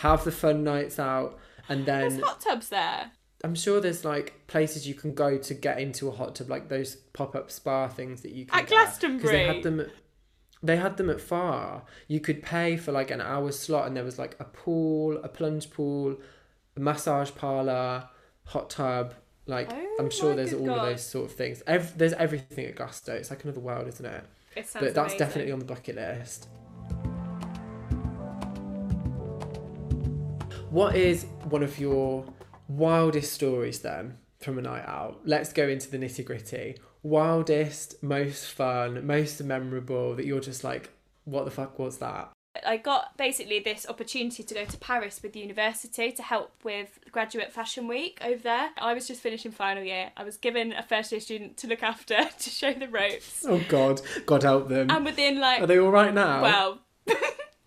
[0.00, 1.38] have the fun nights out
[1.68, 3.12] and then There's hot tubs there.
[3.44, 6.68] I'm sure there's like places you can go to get into a hot tub, like
[6.68, 8.70] those pop up spa things that you can At get.
[8.70, 9.32] Glastonbury?
[9.32, 9.80] They had them.
[9.80, 9.90] At,
[10.60, 11.84] they had them at Farr.
[12.08, 15.28] You could pay for like an hour's slot, and there was like a pool, a
[15.28, 16.16] plunge pool,
[16.76, 18.08] a massage parlor,
[18.46, 19.14] hot tub.
[19.46, 20.78] Like Oh I'm sure there's all God.
[20.78, 21.62] of those sort of things.
[21.66, 23.10] Ev- there's everything at Glasto.
[23.10, 24.24] It's like another world, isn't it?
[24.56, 25.18] It sounds but that's amazing.
[25.18, 26.48] definitely on the bucket list.
[30.70, 32.26] What is one of your
[32.68, 35.20] wildest stories then from a night out?
[35.24, 36.76] Let's go into the nitty gritty.
[37.02, 40.90] Wildest, most fun, most memorable that you're just like,
[41.24, 42.32] what the fuck was that?
[42.66, 46.98] I got basically this opportunity to go to Paris with the university to help with
[47.12, 48.70] graduate fashion week over there.
[48.76, 50.10] I was just finishing final year.
[50.18, 53.46] I was given a first year student to look after to show the ropes.
[53.48, 54.90] Oh God, God help them.
[54.90, 56.42] And within like Are they all right now?
[56.42, 56.78] Well,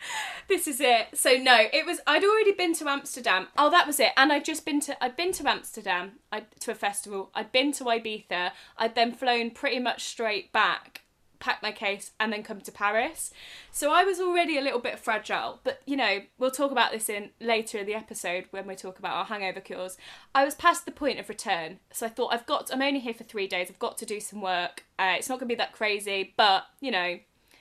[0.48, 1.10] this is it.
[1.14, 2.00] So no, it was.
[2.08, 3.48] I'd already been to Amsterdam.
[3.58, 4.12] Oh, that was it.
[4.18, 5.04] And I'd just been to.
[5.04, 6.14] I'd been to Amsterdam.
[6.32, 7.32] I to a festival.
[7.34, 8.52] I'd been to Ibiza.
[8.78, 11.02] I'd then flown pretty much straight back,
[11.40, 13.32] packed my case, and then come to Paris.
[13.72, 15.60] So I was already a little bit fragile.
[15.64, 19.00] But you know, we'll talk about this in later in the episode when we talk
[19.00, 19.98] about our hangover cures.
[20.34, 22.72] I was past the point of return, so I thought I've got.
[22.74, 23.68] I'm only here for three days.
[23.70, 24.86] I've got to do some work.
[24.98, 27.20] Uh, it's not going to be that crazy, but you know,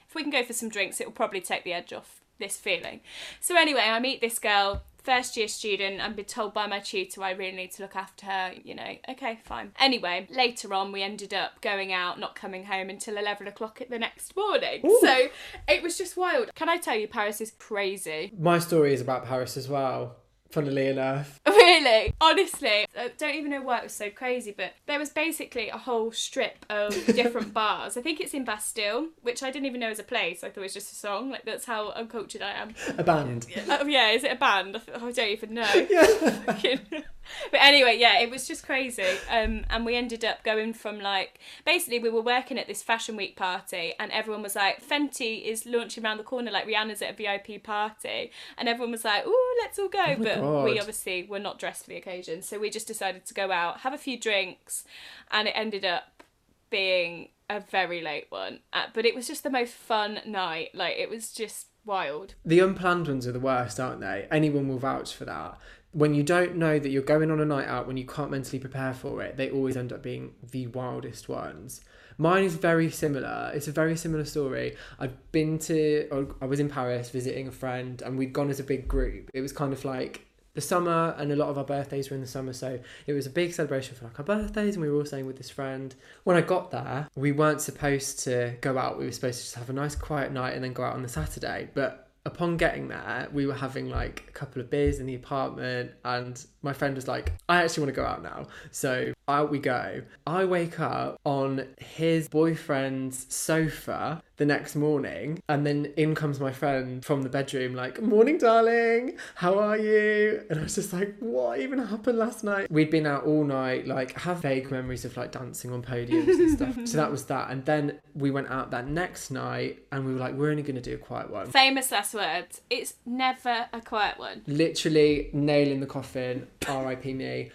[0.09, 2.57] if we can go for some drinks, it will probably take the edge off this
[2.57, 3.01] feeling.
[3.41, 6.01] So anyway, I meet this girl, first year student.
[6.01, 8.53] I'm been told by my tutor I really need to look after her.
[8.65, 9.73] You know, okay, fine.
[9.79, 13.99] Anyway, later on, we ended up going out, not coming home until eleven o'clock the
[13.99, 14.83] next morning.
[15.01, 15.29] So
[15.69, 16.55] it was just wild.
[16.55, 18.33] Can I tell you, Paris is crazy.
[18.39, 20.17] My story is about Paris as well.
[20.51, 24.99] Funnily enough, Really, honestly, I don't even know why it was so crazy, but there
[24.99, 27.97] was basically a whole strip of different bars.
[27.97, 30.43] I think it's in Bastille, which I didn't even know was a place.
[30.43, 31.31] I thought it was just a song.
[31.31, 32.75] Like that's how uncultured I am.
[32.99, 33.47] a band.
[33.69, 34.77] Oh yeah, is it a band?
[34.77, 35.65] I, I don't even know.
[37.51, 39.05] but anyway, yeah, it was just crazy.
[39.31, 43.17] Um, and we ended up going from like basically we were working at this fashion
[43.17, 47.11] week party, and everyone was like, Fenty is launching around the corner, like Rihanna's at
[47.11, 51.25] a VIP party, and everyone was like, "Ooh, let's all go!" my but we obviously
[51.25, 53.99] were not dressed for the occasion, so we just decided to go out, have a
[53.99, 54.85] few drinks,
[55.31, 56.23] and it ended up
[56.71, 58.61] being a very late one.
[58.73, 60.75] Uh, but it was just the most fun night.
[60.75, 62.35] Like it was just wild.
[62.45, 64.29] The unplanned ones are the worst, aren't they?
[64.31, 65.59] Anyone will vouch for that.
[65.93, 68.61] When you don't know that you're going on a night out, when you can't mentally
[68.61, 71.81] prepare for it, they always end up being the wildest ones.
[72.17, 73.51] Mine is very similar.
[73.53, 74.77] It's a very similar story.
[75.01, 78.65] I've been to, I was in Paris visiting a friend, and we'd gone as a
[78.65, 79.29] big group.
[79.35, 82.21] It was kind of like the summer, and a lot of our birthdays were in
[82.21, 84.99] the summer, so it was a big celebration for like our birthdays, and we were
[84.99, 85.95] all staying with this friend.
[86.25, 88.99] When I got there, we weren't supposed to go out.
[88.99, 91.03] We were supposed to just have a nice quiet night and then go out on
[91.03, 91.69] the Saturday.
[91.75, 95.93] But upon getting there, we were having like a couple of beers in the apartment,
[96.05, 98.47] and my friend was like, I actually want to go out now.
[98.71, 100.03] So out we go.
[100.27, 106.51] I wake up on his boyfriend's sofa the next morning, and then in comes my
[106.51, 110.43] friend from the bedroom, like, Morning, darling, how are you?
[110.49, 112.71] And I was just like, What even happened last night?
[112.71, 116.57] We'd been out all night, like, have vague memories of like dancing on podiums and
[116.57, 116.75] stuff.
[116.87, 117.51] so that was that.
[117.51, 120.77] And then we went out that next night, and we were like, We're only going
[120.77, 122.63] to do a quiet one Famous last words.
[122.71, 124.41] It's never a quiet one.
[124.47, 127.51] literally nail in the coffin rip me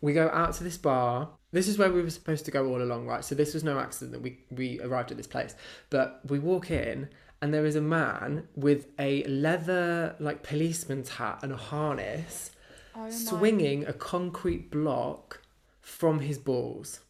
[0.00, 2.82] we go out to this bar this is where we were supposed to go all
[2.82, 5.54] along right so this was no accident that we we arrived at this place
[5.90, 7.08] but we walk in
[7.42, 12.50] and there is a man with a leather like policeman's hat and a harness
[12.94, 15.40] Oh swinging a concrete block
[15.80, 17.00] from his balls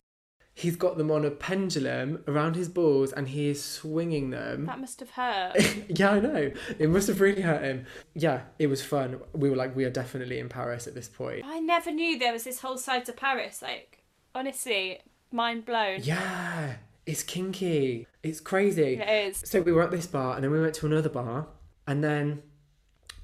[0.61, 4.67] he's got them on a pendulum around his balls and he is swinging them.
[4.67, 5.57] That must have hurt.
[5.89, 6.53] yeah, I know.
[6.79, 7.87] It must have really hurt him.
[8.15, 9.21] Yeah, it was fun.
[9.33, 11.45] We were like, we are definitely in Paris at this point.
[11.47, 13.63] I never knew there was this whole side to Paris.
[13.63, 14.00] Like,
[14.35, 15.01] honestly,
[15.33, 16.01] mind blown.
[16.03, 18.07] Yeah, it's kinky.
[18.23, 18.95] It's crazy.
[18.97, 19.43] It is.
[19.45, 21.47] So we were at this bar and then we went to another bar
[21.87, 22.43] and then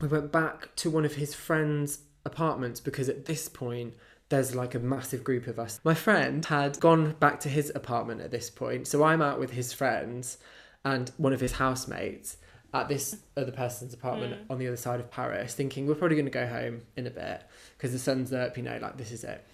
[0.01, 3.95] we went back to one of his friends' apartments because at this point
[4.29, 5.81] there's like a massive group of us.
[5.85, 9.51] My friend had gone back to his apartment at this point, so I'm out with
[9.53, 10.39] his friends
[10.85, 12.37] and one of his housemates
[12.75, 14.51] at this other person's apartment Mm.
[14.51, 17.11] on the other side of Paris, thinking we're probably going to go home in a
[17.11, 17.43] bit
[17.77, 19.45] because the sun's up, you know, like this is it.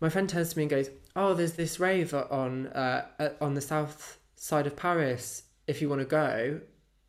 [0.00, 3.54] My friend turns to me and goes, "Oh, there's this rave on uh, uh, on
[3.54, 5.44] the south side of Paris.
[5.66, 6.60] If you want to go,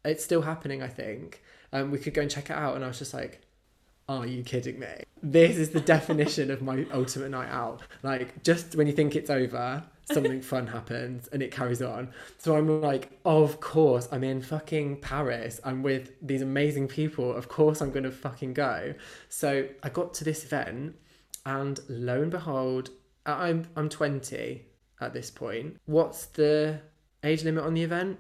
[0.03, 0.81] it's still happening.
[0.81, 3.41] I think um, we could go and check it out." And I was just like,
[4.09, 5.03] "Are you kidding me?
[5.21, 7.81] This is the definition of my ultimate night out.
[8.03, 12.11] Like, just when you think it's over." Something fun happens and it carries on.
[12.37, 15.59] So I'm like, of course, I'm in fucking Paris.
[15.65, 17.33] I'm with these amazing people.
[17.33, 18.93] Of course, I'm going to fucking go.
[19.27, 20.95] So I got to this event
[21.47, 22.89] and lo and behold,
[23.25, 24.65] I'm I'm 20
[24.99, 25.77] at this point.
[25.85, 26.81] What's the
[27.23, 28.19] age limit on the event?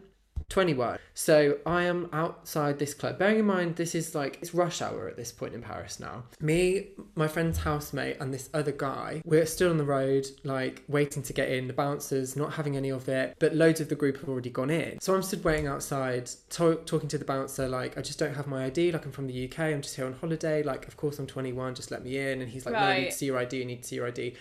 [0.57, 0.97] 21.
[1.13, 3.19] So I am outside this club.
[3.19, 6.23] Bearing in mind, this is like it's rush hour at this point in Paris now.
[6.39, 11.21] Me, my friend's housemate, and this other guy, we're still on the road, like waiting
[11.23, 11.67] to get in.
[11.67, 14.69] The bouncers not having any of it, but loads of the group have already gone
[14.69, 14.99] in.
[15.01, 18.47] So I'm stood waiting outside, to- talking to the bouncer, like I just don't have
[18.47, 18.91] my ID.
[18.93, 19.59] Like I'm from the UK.
[19.59, 20.63] I'm just here on holiday.
[20.63, 21.75] Like of course I'm 21.
[21.75, 22.41] Just let me in.
[22.41, 23.61] And he's like, no, I need to see your ID.
[23.61, 24.35] I need to see your ID.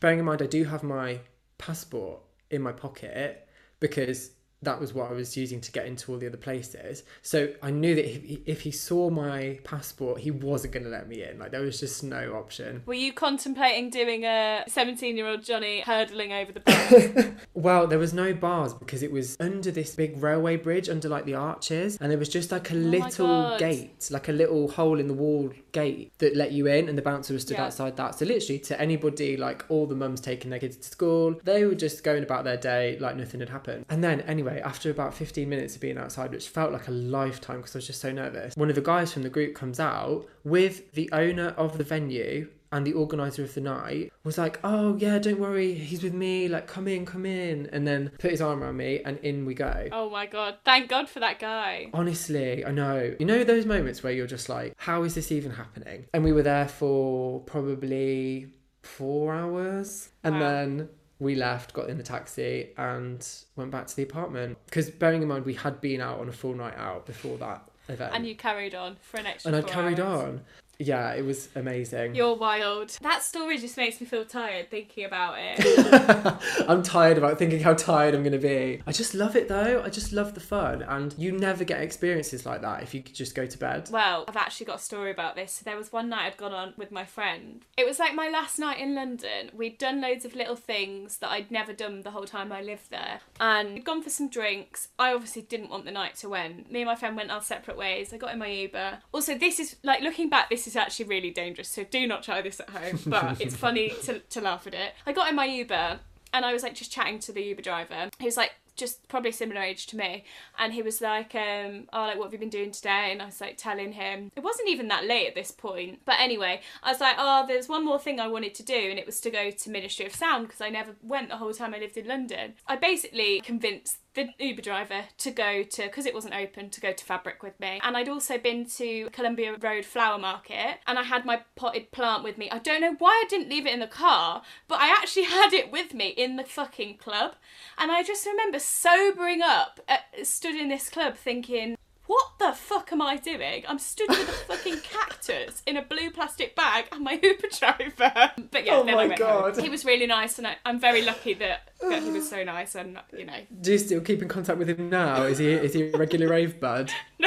[0.00, 1.20] Bearing in mind, I do have my
[1.58, 2.20] passport
[2.50, 3.46] in my pocket
[3.78, 4.30] because
[4.62, 7.02] that was what I was using to get into all the other places.
[7.22, 10.90] So I knew that if he, if he saw my passport, he wasn't going to
[10.90, 11.38] let me in.
[11.38, 12.82] Like there was just no option.
[12.84, 16.60] Were you contemplating doing a 17 year old Johnny hurdling over the
[17.24, 17.34] bar?
[17.54, 21.24] Well, there was no bars because it was under this big railway bridge, under like
[21.24, 24.68] the arches, and there was just like a oh my little gate, like a little
[24.68, 27.64] hole in the wall gate that let you in, and the bouncer was stood Yeah.
[27.66, 28.18] outside that.
[28.18, 31.74] So literally, to anybody, like all the mums taking their kids to school, they were
[31.74, 33.84] just going about their day like nothing had happened.
[33.88, 37.58] And then anyway, after about 15 minutes of being outside, which felt like a lifetime
[37.58, 40.26] because I was just so nervous, one of the guys from the group comes out
[40.44, 44.96] with the owner of the venue and the organizer of the night was like, "Oh
[44.96, 46.48] yeah, don't worry, he's with me.
[46.48, 49.54] Like, come in, come in," and then put his arm around me, and in we
[49.54, 49.88] go.
[49.92, 50.56] oh my god.
[50.64, 51.90] Thank God for that guy.
[51.92, 53.14] Honestly, I know.
[53.18, 56.32] You know those moments where you're just like, "How is this even happening?" And we
[56.32, 58.52] were there for probably
[58.82, 60.40] four hours, and Wow.
[60.40, 60.88] then.
[61.22, 63.22] We left, got in the taxi, and
[63.54, 64.56] went back to the apartment.
[64.64, 67.68] Because bearing in mind, we had been out on a full night out before that
[67.90, 70.22] event, And you carried on for an extra and I carried hours.
[70.22, 70.40] on.
[70.80, 72.14] Yeah, it was amazing.
[72.14, 72.96] You're wild.
[73.02, 76.64] That story just makes me feel tired thinking about it.
[76.68, 78.82] I'm tired about thinking how tired I'm going to be.
[78.86, 79.82] I just love it though.
[79.84, 80.82] I just love the fun.
[80.82, 83.90] And you never get experiences like that if you could just go to bed.
[83.92, 85.52] Well, I've actually got a story about this.
[85.52, 87.62] So there was one night I'd gone on with my friend.
[87.76, 89.50] It was like my last night in London.
[89.52, 92.90] We'd done loads of little things that I'd never done the whole time I lived
[92.90, 93.20] there.
[93.38, 94.88] And we'd gone for some drinks.
[94.98, 96.70] I obviously didn't want the night to end.
[96.70, 98.14] Me and my friend went our separate ways.
[98.14, 99.00] I got in my Uber.
[99.12, 101.68] Also, this is like looking back, this is actually really dangerous.
[101.68, 103.00] So do not try this at home.
[103.06, 104.94] But it's funny to, to laugh at it.
[105.06, 106.00] I got in my Uber
[106.32, 108.10] and I was like just chatting to the Uber driver.
[108.18, 110.24] He was like just probably similar age to me,
[110.58, 113.26] and he was like, um, "Oh, like what have you been doing today?" And I
[113.26, 116.00] was like telling him it wasn't even that late at this point.
[116.04, 118.98] But anyway, I was like, "Oh, there's one more thing I wanted to do, and
[118.98, 121.74] it was to go to Ministry of Sound because I never went the whole time
[121.74, 126.14] I lived in London." I basically convinced the Uber driver to go to because it
[126.14, 129.84] wasn't open to go to Fabric with me, and I'd also been to Columbia Road
[129.84, 132.50] Flower Market, and I had my potted plant with me.
[132.50, 135.52] I don't know why I didn't leave it in the car, but I actually had
[135.52, 137.34] it with me in the fucking club,
[137.78, 141.76] and I just remember sobering up, uh, stood in this club thinking.
[142.10, 143.62] What the fuck am I doing?
[143.68, 148.32] I'm stood with a fucking cactus in a blue plastic bag and my Uber driver.
[148.50, 149.52] But yeah, Oh then my I went home.
[149.52, 149.62] God.
[149.62, 152.74] He was really nice, and I, I'm very lucky that, that he was so nice,
[152.74, 155.22] and you know, Do you still keep in contact with him now?
[155.22, 156.90] Is he is he a regular rave bud?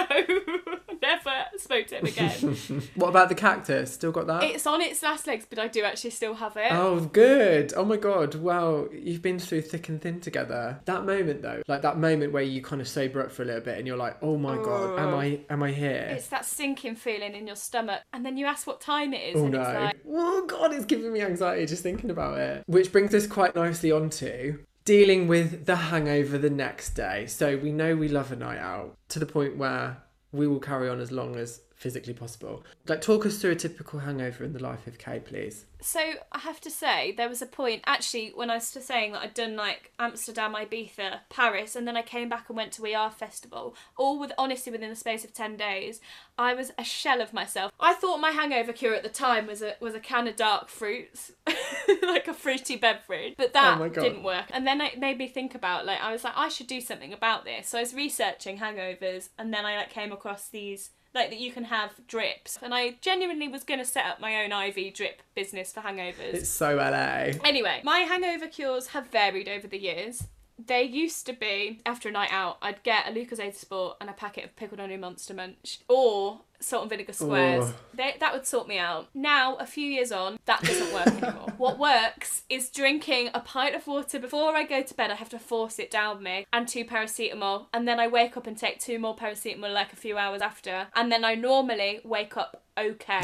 [1.63, 2.81] spoke to him again.
[2.95, 3.93] What about the cactus?
[3.93, 4.43] Still got that?
[4.43, 6.71] it's on its last legs, but I do actually still have it.
[6.71, 7.73] Oh, good.
[7.75, 8.35] Oh my god.
[8.35, 10.79] Wow, you've been through thick and thin together.
[10.85, 13.61] That moment though, like that moment where you kind of sober up for a little
[13.61, 15.19] bit and you're like, "Oh my god, am Oh.
[15.19, 18.67] I am I here?" It's that sinking feeling in your stomach, and then you ask
[18.67, 19.61] what time it is, Oh and no.
[19.61, 22.63] it's like, Oh god, it's giving me anxiety just thinking about it.
[22.67, 27.25] Which brings us quite nicely onto dealing with the hangover the next day.
[27.27, 29.97] So we know we love a night out to the point where
[30.33, 32.63] we will carry on as long as physically possible.
[32.87, 35.65] Like, talk us through a typical hangover in the life of Kay, please.
[35.81, 35.99] So
[36.31, 39.33] I have to say, there was a point actually when I was saying that I'd
[39.33, 43.75] done like Amsterdam, Ibiza, Paris, and then I came back and went to ER Festival,
[43.97, 45.99] all with honestly within the space of ten days.
[46.37, 47.73] I was a shell of myself.
[47.81, 50.69] I thought my hangover cure at the time was a was a can of dark
[50.69, 51.33] fruits,
[52.01, 54.45] like a fruity beverage, but that Oh didn't work.
[54.51, 57.11] And then it made me think about like I was like I should do something
[57.11, 57.67] about this.
[57.67, 61.51] So I was researching hangovers, and then I like came across these like that you
[61.51, 65.71] can have drips, and I genuinely was gonna set up my own IV drip business
[65.71, 66.33] for hangovers.
[66.33, 67.33] It's so LA.
[67.43, 70.23] Anyway, my hangover cures have varied over the years.
[70.63, 74.13] They used to be after a night out, I'd get a Lucozade Sport and a
[74.13, 77.71] packet of pickled onion monster munch, or salt and vinegar squares.
[77.93, 79.07] They, that would sort me out.
[79.13, 81.53] Now, a few years on, that doesn't work anymore.
[81.57, 85.11] what works is drinking a pint of water before I go to bed.
[85.11, 88.47] I have to force it down me, and two paracetamol, and then I wake up
[88.47, 92.37] and take two more paracetamol like a few hours after, and then I normally wake
[92.37, 93.21] up okay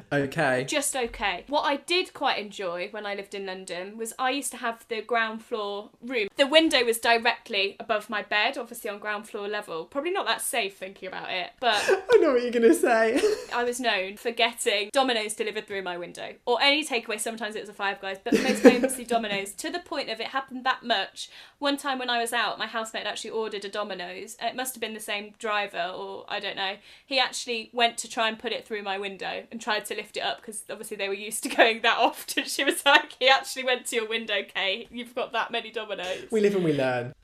[0.12, 0.64] Okay.
[0.66, 1.44] just okay.
[1.48, 4.86] What I did quite enjoy when I lived in London was I used to have
[4.88, 6.28] the ground floor room.
[6.36, 9.84] The window was directly above my bed, obviously on ground floor level.
[9.84, 11.74] Probably not that safe thinking about it, but
[12.12, 13.20] I know what you're going to say.
[13.54, 17.18] I was known for getting Domino's delivered through my window or any takeaway.
[17.18, 19.52] Sometimes it was a Five Guys, but most famously Domino's.
[19.54, 21.30] To the point of it happened that much.
[21.58, 24.36] One time when I was out, my housemate actually ordered a Domino's.
[24.40, 26.76] It must have been the same driver, or I don't know.
[27.04, 30.16] He actually went to try and put it through my window and tried to lift
[30.16, 32.44] it up because obviously they were used to going that often.
[32.52, 34.86] She was like, "He actually went to your window, Kay.
[34.90, 37.14] You've got that many Domino's." we live and we learn.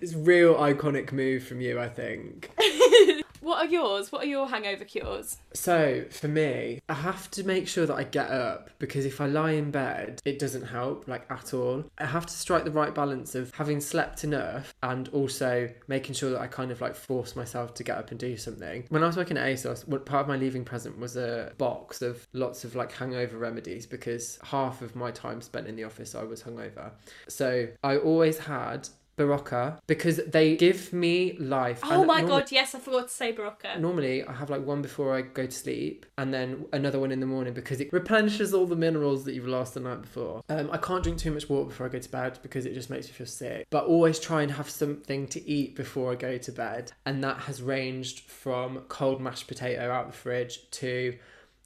[0.00, 2.50] It's a real iconic move from you, I think.
[3.46, 4.10] What are yours?
[4.10, 5.36] What are your hangover cures?
[5.54, 9.26] So, for me, I have to make sure that I get up because if I
[9.26, 11.84] lie in bed, it doesn't help, like at all.
[11.98, 16.30] I have to strike the right balance of having slept enough and also making sure
[16.30, 18.84] that I kind of like force myself to get up and do something.
[18.88, 22.26] When I was working at ASOS, part of my leaving present was a box of
[22.32, 26.24] lots of like hangover remedies because half of my time spent in the office I
[26.24, 26.90] was hungover.
[27.28, 31.80] So, I always had Berocca because they give me life.
[31.82, 33.78] Oh And my norma- god, yes, I forgot to say Berocca.
[33.80, 37.20] Normally, I have like one before I go to sleep, and then another one in
[37.20, 40.42] the morning because it replenishes all the minerals that you've lost the night before.
[40.48, 42.90] Um, I can't drink too much water before I go to bed because it just
[42.90, 43.66] makes me feel sick.
[43.70, 47.38] But always try and have something to eat before I go to bed, and that
[47.40, 51.16] has ranged from cold mashed potato out the fridge to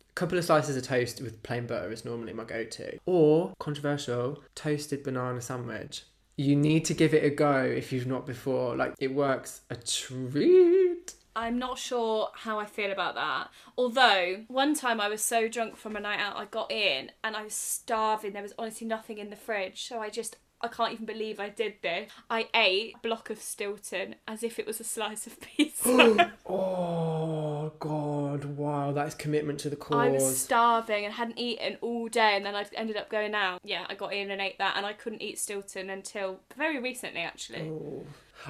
[0.08, 4.42] a couple of slices of toast with plain butter is normally my go-to, or controversial
[4.54, 6.04] toasted banana sandwich.
[6.36, 8.76] You need to give it a go if you've not before.
[8.76, 11.14] Like it works a treat.
[11.36, 13.50] I'm not sure how I feel about that.
[13.78, 17.36] Although, one time I was so drunk from a night out, I got in and
[17.36, 18.32] I was starving.
[18.32, 19.86] There was honestly nothing in the fridge.
[19.86, 22.10] So I just, I can't even believe I did this.
[22.28, 26.32] I ate a block of Stilton as if it was a slice of pizza.
[27.60, 28.44] Oh God!
[28.56, 29.98] Wow, that is commitment to the cause.
[29.98, 33.60] I was starving and hadn't eaten all day, and then I ended up going out.
[33.62, 37.20] Yeah, I got in and ate that, and I couldn't eat Stilton until very recently,
[37.20, 37.70] actually.
[37.70, 38.04] Oh.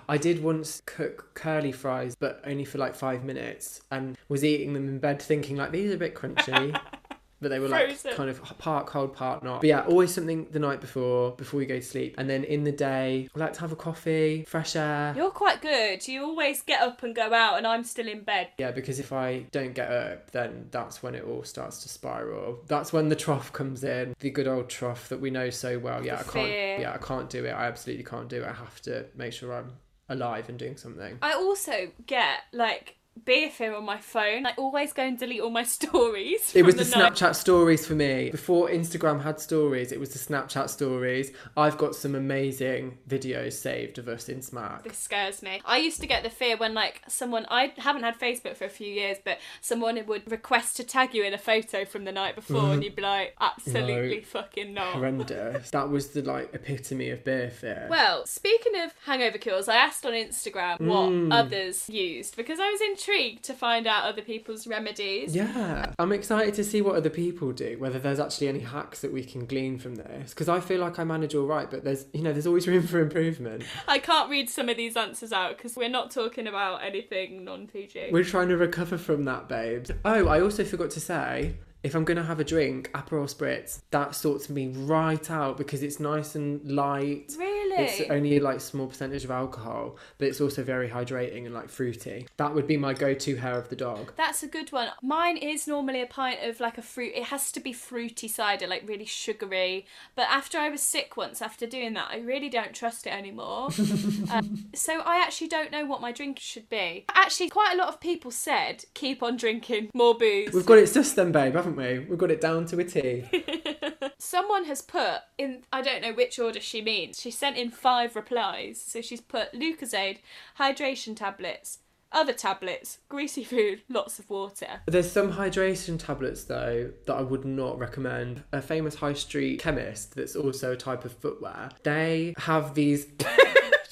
[0.09, 4.73] I did once cook curly fries, but only for like five minutes, and was eating
[4.73, 6.79] them in bed, thinking like these are a bit crunchy.
[7.41, 8.13] But they were like Frozen.
[8.13, 9.61] kind of part cold, part not.
[9.61, 12.15] But yeah, always something the night before, before we go to sleep.
[12.19, 15.15] And then in the day, I like to have a coffee, fresh air.
[15.17, 16.07] You're quite good.
[16.07, 18.49] You always get up and go out, and I'm still in bed.
[18.59, 22.61] Yeah, because if I don't get up, then that's when it all starts to spiral.
[22.67, 26.05] That's when the trough comes in, the good old trough that we know so well.
[26.05, 26.33] Yeah, I can't.
[26.33, 26.81] fear.
[26.81, 27.51] Yeah, I can't do it.
[27.51, 28.49] I absolutely can't do it.
[28.49, 29.73] I have to make sure I'm
[30.09, 31.19] alive and doing something.
[31.23, 34.47] I also get like beer fear on my phone.
[34.47, 36.55] I always go and delete all my stories.
[36.55, 37.13] It was the night.
[37.15, 38.31] Snapchat stories for me.
[38.31, 41.33] Before Instagram had stories, it was the Snapchat stories.
[41.57, 44.85] I've got some amazing videos saved of us in Smack.
[44.85, 45.61] This scares me.
[45.65, 48.69] I used to get the fear when like someone I haven't had Facebook for a
[48.71, 52.35] few years, but someone would request to tag you in a photo from the night
[52.37, 54.23] before, and you'd be like, absolutely No.
[54.23, 54.95] fucking not.
[54.95, 55.71] Horrendous.
[55.71, 57.87] that was the like epitome of beer fear.
[57.91, 61.33] Well, speaking of hangover cures, I asked on Instagram what Mm.
[61.33, 62.81] others used because I was
[63.11, 65.35] intrigued to find out other people's remedies.
[65.35, 69.13] Yeah, I'm excited to see what other people do, whether there's actually any hacks that
[69.13, 70.31] we can glean from this.
[70.31, 72.87] Because I feel like I manage all right, but there's, you know, there's always room
[72.87, 73.65] for improvement.
[73.89, 77.67] I can't read some of these answers out because we're not talking about anything non
[77.67, 78.11] PG.
[78.13, 79.91] We're trying to recover from that, babes.
[80.05, 84.15] Oh, I also forgot to say, if I'm gonna have a drink, Aperol Spritz, that
[84.15, 87.35] sorts me right out because it's nice and light.
[87.39, 87.85] Really?
[87.85, 91.71] It's only like a small percentage of alcohol, but it's also very hydrating and like
[91.71, 92.27] fruity.
[92.37, 94.13] That would be my go-to hair of the dog.
[94.17, 94.89] That's a good one.
[95.03, 97.13] Mine is normally a pint of like a fruit.
[97.15, 99.87] It has to be fruity cider, like really sugary.
[100.15, 103.69] But after I was sick once, after doing that, I really don't trust it anymore.
[104.31, 107.07] um, so I actually don't know what my drink should be.
[107.15, 110.53] Actually, quite a lot of people said keep on drinking more booze.
[110.53, 112.01] We've got it sus then, babe, haven't we?
[112.01, 113.25] We've got it down to a T.
[114.19, 118.17] Someone has put in, I don't know which order she means, she sent in five
[118.17, 118.81] replies.
[118.81, 120.19] So she's put Lucozade,
[120.59, 121.79] hydration tablets,
[122.13, 124.81] other tablets, greasy food, lots of water.
[124.87, 128.43] There's some hydration tablets though that I would not recommend.
[128.53, 131.71] A famous high street chemist that's also a type of footwear.
[131.83, 133.07] They have these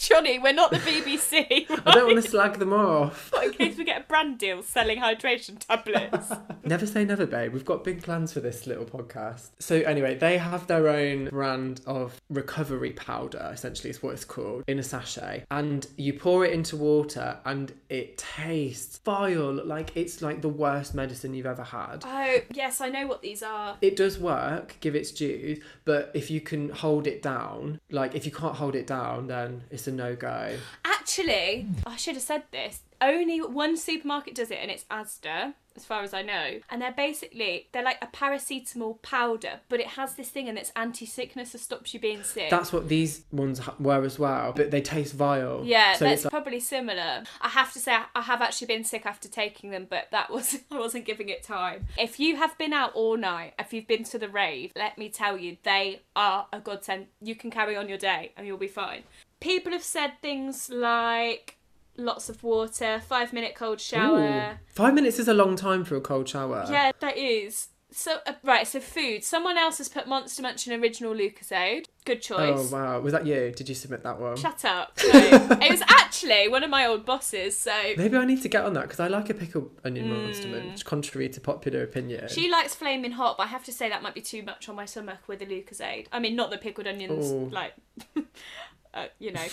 [0.08, 1.66] Johnny, we're not the BBC.
[1.86, 3.28] I don't want to slag them off.
[3.30, 6.32] But in case we get a brand deal selling hydration tablets.
[6.64, 7.52] Never say never, babe.
[7.52, 9.50] We've got big plans for this little podcast.
[9.58, 14.64] So anyway, they have their own brand of recovery powder, essentially is what it's called,
[14.66, 15.44] in a sachet.
[15.50, 19.64] And you pour it into water and it tastes vile.
[19.64, 22.02] Like it's like the worst medicine you've ever had.
[22.04, 23.78] oh, yes, I know what these are.
[23.80, 28.26] It does work, give its due, but if you can hold it down, like if
[28.26, 30.56] you can't hold it down, then it's a no go.
[30.84, 32.80] Actually, I should have said this.
[33.00, 36.58] Only one supermarket does it, and it's Asda, as far as I know.
[36.68, 40.72] And they're basically they're like a paracetamol powder, but it has this thing and it's
[40.74, 42.50] anti-sickness that stops you being sick.
[42.50, 45.62] That's what these ones were as well, but they taste vile.
[45.64, 47.22] yeah, so that's it's like, probably similar.
[47.40, 50.58] I have to say, I have actually been sick after taking them, but that was
[50.70, 51.86] I wasn't giving it time.
[51.96, 55.08] If you have been out all night, if you've been to the rave, let me
[55.08, 57.06] tell you, they are a godsend.
[57.22, 59.04] You can carry on your day and you'll be fine.
[59.40, 61.56] People have said things like
[61.96, 64.52] lots of water, five minute cold shower.
[64.52, 66.64] Ooh, five minutes is a long time for a cold shower.
[66.70, 67.68] Yeah, that is.
[67.90, 69.24] So uh, right, so food.
[69.24, 71.86] Someone else has put Monster Munch and original Lucozade.
[72.04, 72.54] Good choice.
[72.54, 73.50] Oh wow, was that you?
[73.56, 74.36] Did you submit that one?
[74.36, 74.98] Shut up.
[75.12, 75.56] No.
[75.62, 77.58] it was actually one of my old bosses.
[77.58, 80.22] So Maybe I need to get on that because I like a pickle onion Mm.
[80.24, 82.28] monster munch, contrary to popular opinion.
[82.28, 84.76] she likes flaming hot, but I have to say that might be too much on
[84.76, 86.08] my stomach with the Lucozade.
[86.12, 87.48] I mean, not the pickled onions, Ooh.
[87.50, 87.72] like.
[88.98, 89.46] Uh, you know,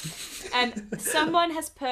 [0.53, 1.87] um, someone has put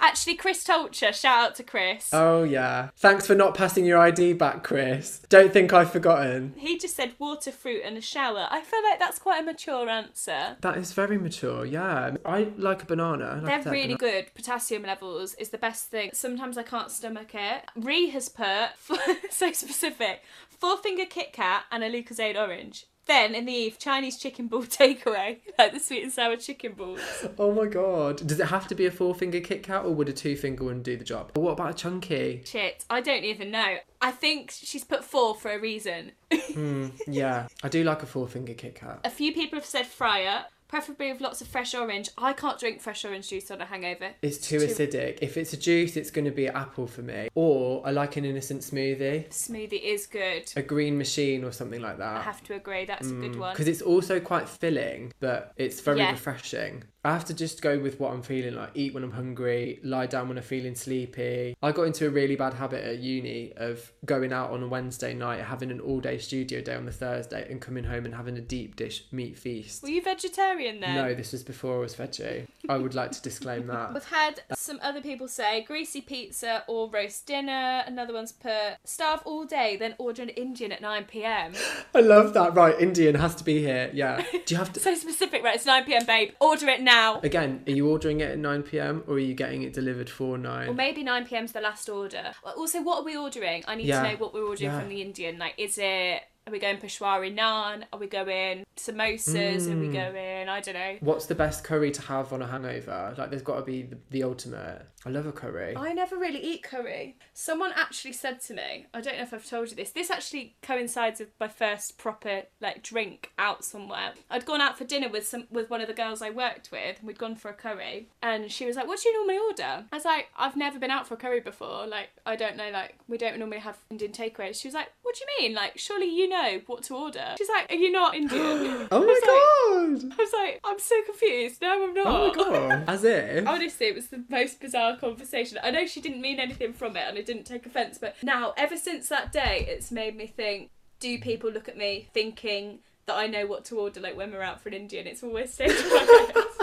[0.00, 1.12] actually Chris Tolcher.
[1.12, 2.10] Shout out to Chris.
[2.12, 2.90] Oh yeah.
[2.96, 5.20] Thanks for not passing your ID back, Chris.
[5.28, 6.54] Don't think I've forgotten.
[6.56, 8.46] He just said water, fruit, and a shower.
[8.50, 10.56] I feel like that's quite a mature answer.
[10.60, 11.64] That is very mature.
[11.64, 13.40] Yeah, I like a banana.
[13.42, 14.22] Like They're really banana.
[14.22, 14.34] good.
[14.34, 16.10] Potassium levels is the best thing.
[16.12, 17.64] Sometimes I can't stomach it.
[17.76, 18.70] Ree has put,
[19.30, 22.86] so specific, four finger Kit Kat and a Lucozade orange.
[23.06, 27.00] Then in the eve, Chinese chicken ball takeaway, like the sweet and sour chicken balls.
[27.38, 28.26] Oh my god.
[28.26, 30.64] Does it have to be a four finger Kit Kat or would a two finger
[30.64, 31.30] one do the job?
[31.34, 32.42] What about a chunky?
[32.44, 33.76] Shit, I don't even know.
[34.00, 36.12] I think she's put four for a reason.
[36.54, 39.00] Hmm, yeah, I do like a four finger Kit Kat.
[39.04, 40.44] A few people have said fryer,
[40.74, 42.08] preferably with lots of fresh orange.
[42.18, 44.10] I can't drink fresh orange juice on a hangover.
[44.22, 45.18] It's too Too- acidic.
[45.22, 47.28] If it's a juice, it's going to be apple for me.
[47.36, 50.52] Or I like an innocent smoothie, Smoothie is good.
[50.56, 52.16] a green machine or something like that.
[52.16, 53.52] I have to agree, that's a good mm, one.
[53.52, 56.10] Because it's also quite filling, but it's very Yeah.
[56.10, 56.82] refreshing.
[57.04, 58.70] I have to just go with what I'm feeling like.
[58.74, 61.54] Eat when I'm hungry, lie down when I'm feeling sleepy.
[61.62, 65.12] I got into a really bad habit at uni of going out on a Wednesday
[65.12, 68.38] night, having an all day studio day on the Thursday, and coming home and having
[68.38, 69.82] a deep dish meat feast.
[69.82, 70.94] Were you vegetarian then?
[70.94, 72.46] No, this was before I was veggie.
[72.70, 73.92] I would like to disclaim that.
[73.94, 77.84] We've had some other people say greasy pizza or roast dinner.
[77.86, 81.52] Another one's put starve all day, then order an Indian at 9 pm.
[81.94, 82.54] I love that.
[82.54, 83.90] Right, Indian has to be here.
[83.92, 84.24] Yeah.
[84.46, 84.80] Do you have to?
[84.80, 85.56] so specific, right?
[85.56, 86.30] It's 9 pm, babe.
[86.40, 86.93] Order it now.
[87.22, 90.38] Again, are you ordering it at 9 pm or are you getting it delivered for
[90.38, 90.68] 9?
[90.68, 92.32] Or maybe 9 pm's the last order.
[92.56, 93.64] Also, what are we ordering?
[93.66, 94.02] I need Yeah.
[94.02, 94.80] to know what we're ordering Yeah.
[94.80, 95.38] from the Indian.
[95.38, 96.22] Like, is it.
[96.46, 97.84] Are we going Peshwari naan?
[97.90, 99.66] Are we going samosas?
[99.66, 99.92] Are we Mm.
[99.94, 100.48] going.
[100.48, 100.96] I don't know.
[101.00, 103.14] What's the best curry to have on a hangover?
[103.16, 104.82] Like, there's got to be the, the ultimate.
[105.06, 105.74] I love a curry.
[105.76, 107.16] I never really eat curry.
[107.32, 109.90] Someone actually said to me, I don't know if I've told you this.
[109.92, 114.12] This actually coincides with my first proper like drink out somewhere.
[114.30, 117.02] I'd gone out for dinner with some with one of the girls I worked with.
[117.02, 119.96] We'd gone for a curry, and she was like, "What do you normally order?" I
[119.96, 121.86] was like, "I've never been out for a curry before.
[121.86, 122.70] Like, I don't know.
[122.70, 125.54] Like, we don't normally have Indian takeaways." She was like, "What do you mean?
[125.54, 126.33] Like, surely you know
[126.66, 130.12] what to order?" She's like, "Are you not Indian?" Oh my god!
[130.12, 131.60] I was like, "I'm so confused.
[131.62, 132.84] No, I'm not." Oh my god!
[132.88, 133.46] As if.
[133.46, 135.58] Honestly, it was the most bizarre conversation.
[135.62, 138.52] I know she didn't mean anything from it and I didn't take offence, but now,
[138.56, 140.70] ever since that day, it's made me think
[141.00, 144.42] do people look at me thinking that I know what to order, like when we're
[144.42, 145.06] out for an Indian?
[145.06, 145.70] It's always stayed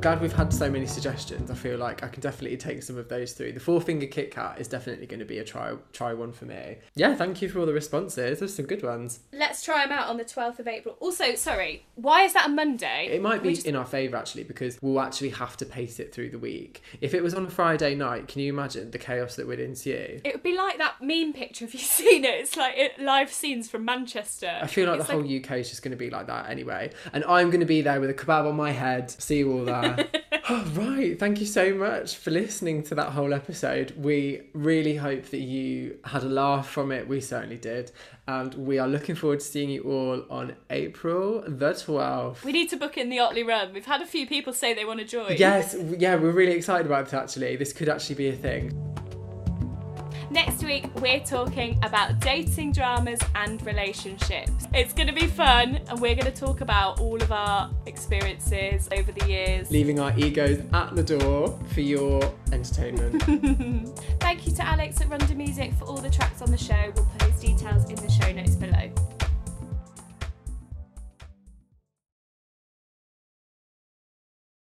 [0.00, 1.50] glad we've had so many suggestions.
[1.50, 3.52] I feel like I can definitely take some of those through.
[3.52, 6.46] The four finger Kit Kat is definitely going to be a try try one for
[6.46, 6.78] me.
[6.94, 8.38] Yeah, thank you for all the responses.
[8.38, 9.20] There's some good ones.
[9.32, 10.96] Let's try them out on the 12th of April.
[11.00, 13.08] Also, sorry, why is that a Monday?
[13.10, 16.14] It might be just- in our favour actually because we'll actually have to pace it
[16.14, 16.82] through the week.
[17.00, 20.20] If it was on a Friday night, can you imagine the chaos that would ensue?
[20.24, 21.64] It would be like that meme picture.
[21.66, 22.40] Have you've seen it?
[22.40, 24.58] It's like it, live scenes from Manchester.
[24.62, 26.90] I feel like It's the whole UK is just going to be like that anyway.
[27.12, 29.10] And I'm going to be there with a kebab on my head.
[29.10, 29.89] See you all there.
[30.48, 31.18] oh, right.
[31.18, 33.92] Thank you so much for listening to that whole episode.
[33.96, 37.08] We really hope that you had a laugh from it.
[37.08, 37.92] We certainly did.
[38.26, 42.44] And we are looking forward to seeing you all on April the 12th.
[42.44, 43.72] We need to book in the Otley Run.
[43.72, 45.36] We've had a few people say they want to join.
[45.36, 47.56] Yes, yeah, we're really excited about this actually.
[47.56, 48.72] This could actually be a thing.
[50.30, 54.68] Next week, we're talking about dating dramas and relationships.
[54.72, 58.88] It's going to be fun, and we're going to talk about all of our experiences
[58.92, 59.72] over the years.
[59.72, 62.22] Leaving our egos at the door for your
[62.52, 63.20] entertainment.
[64.20, 66.92] Thank you to Alex at Rundr Music for all the tracks on the show.
[66.94, 68.88] We'll post details in the show notes below.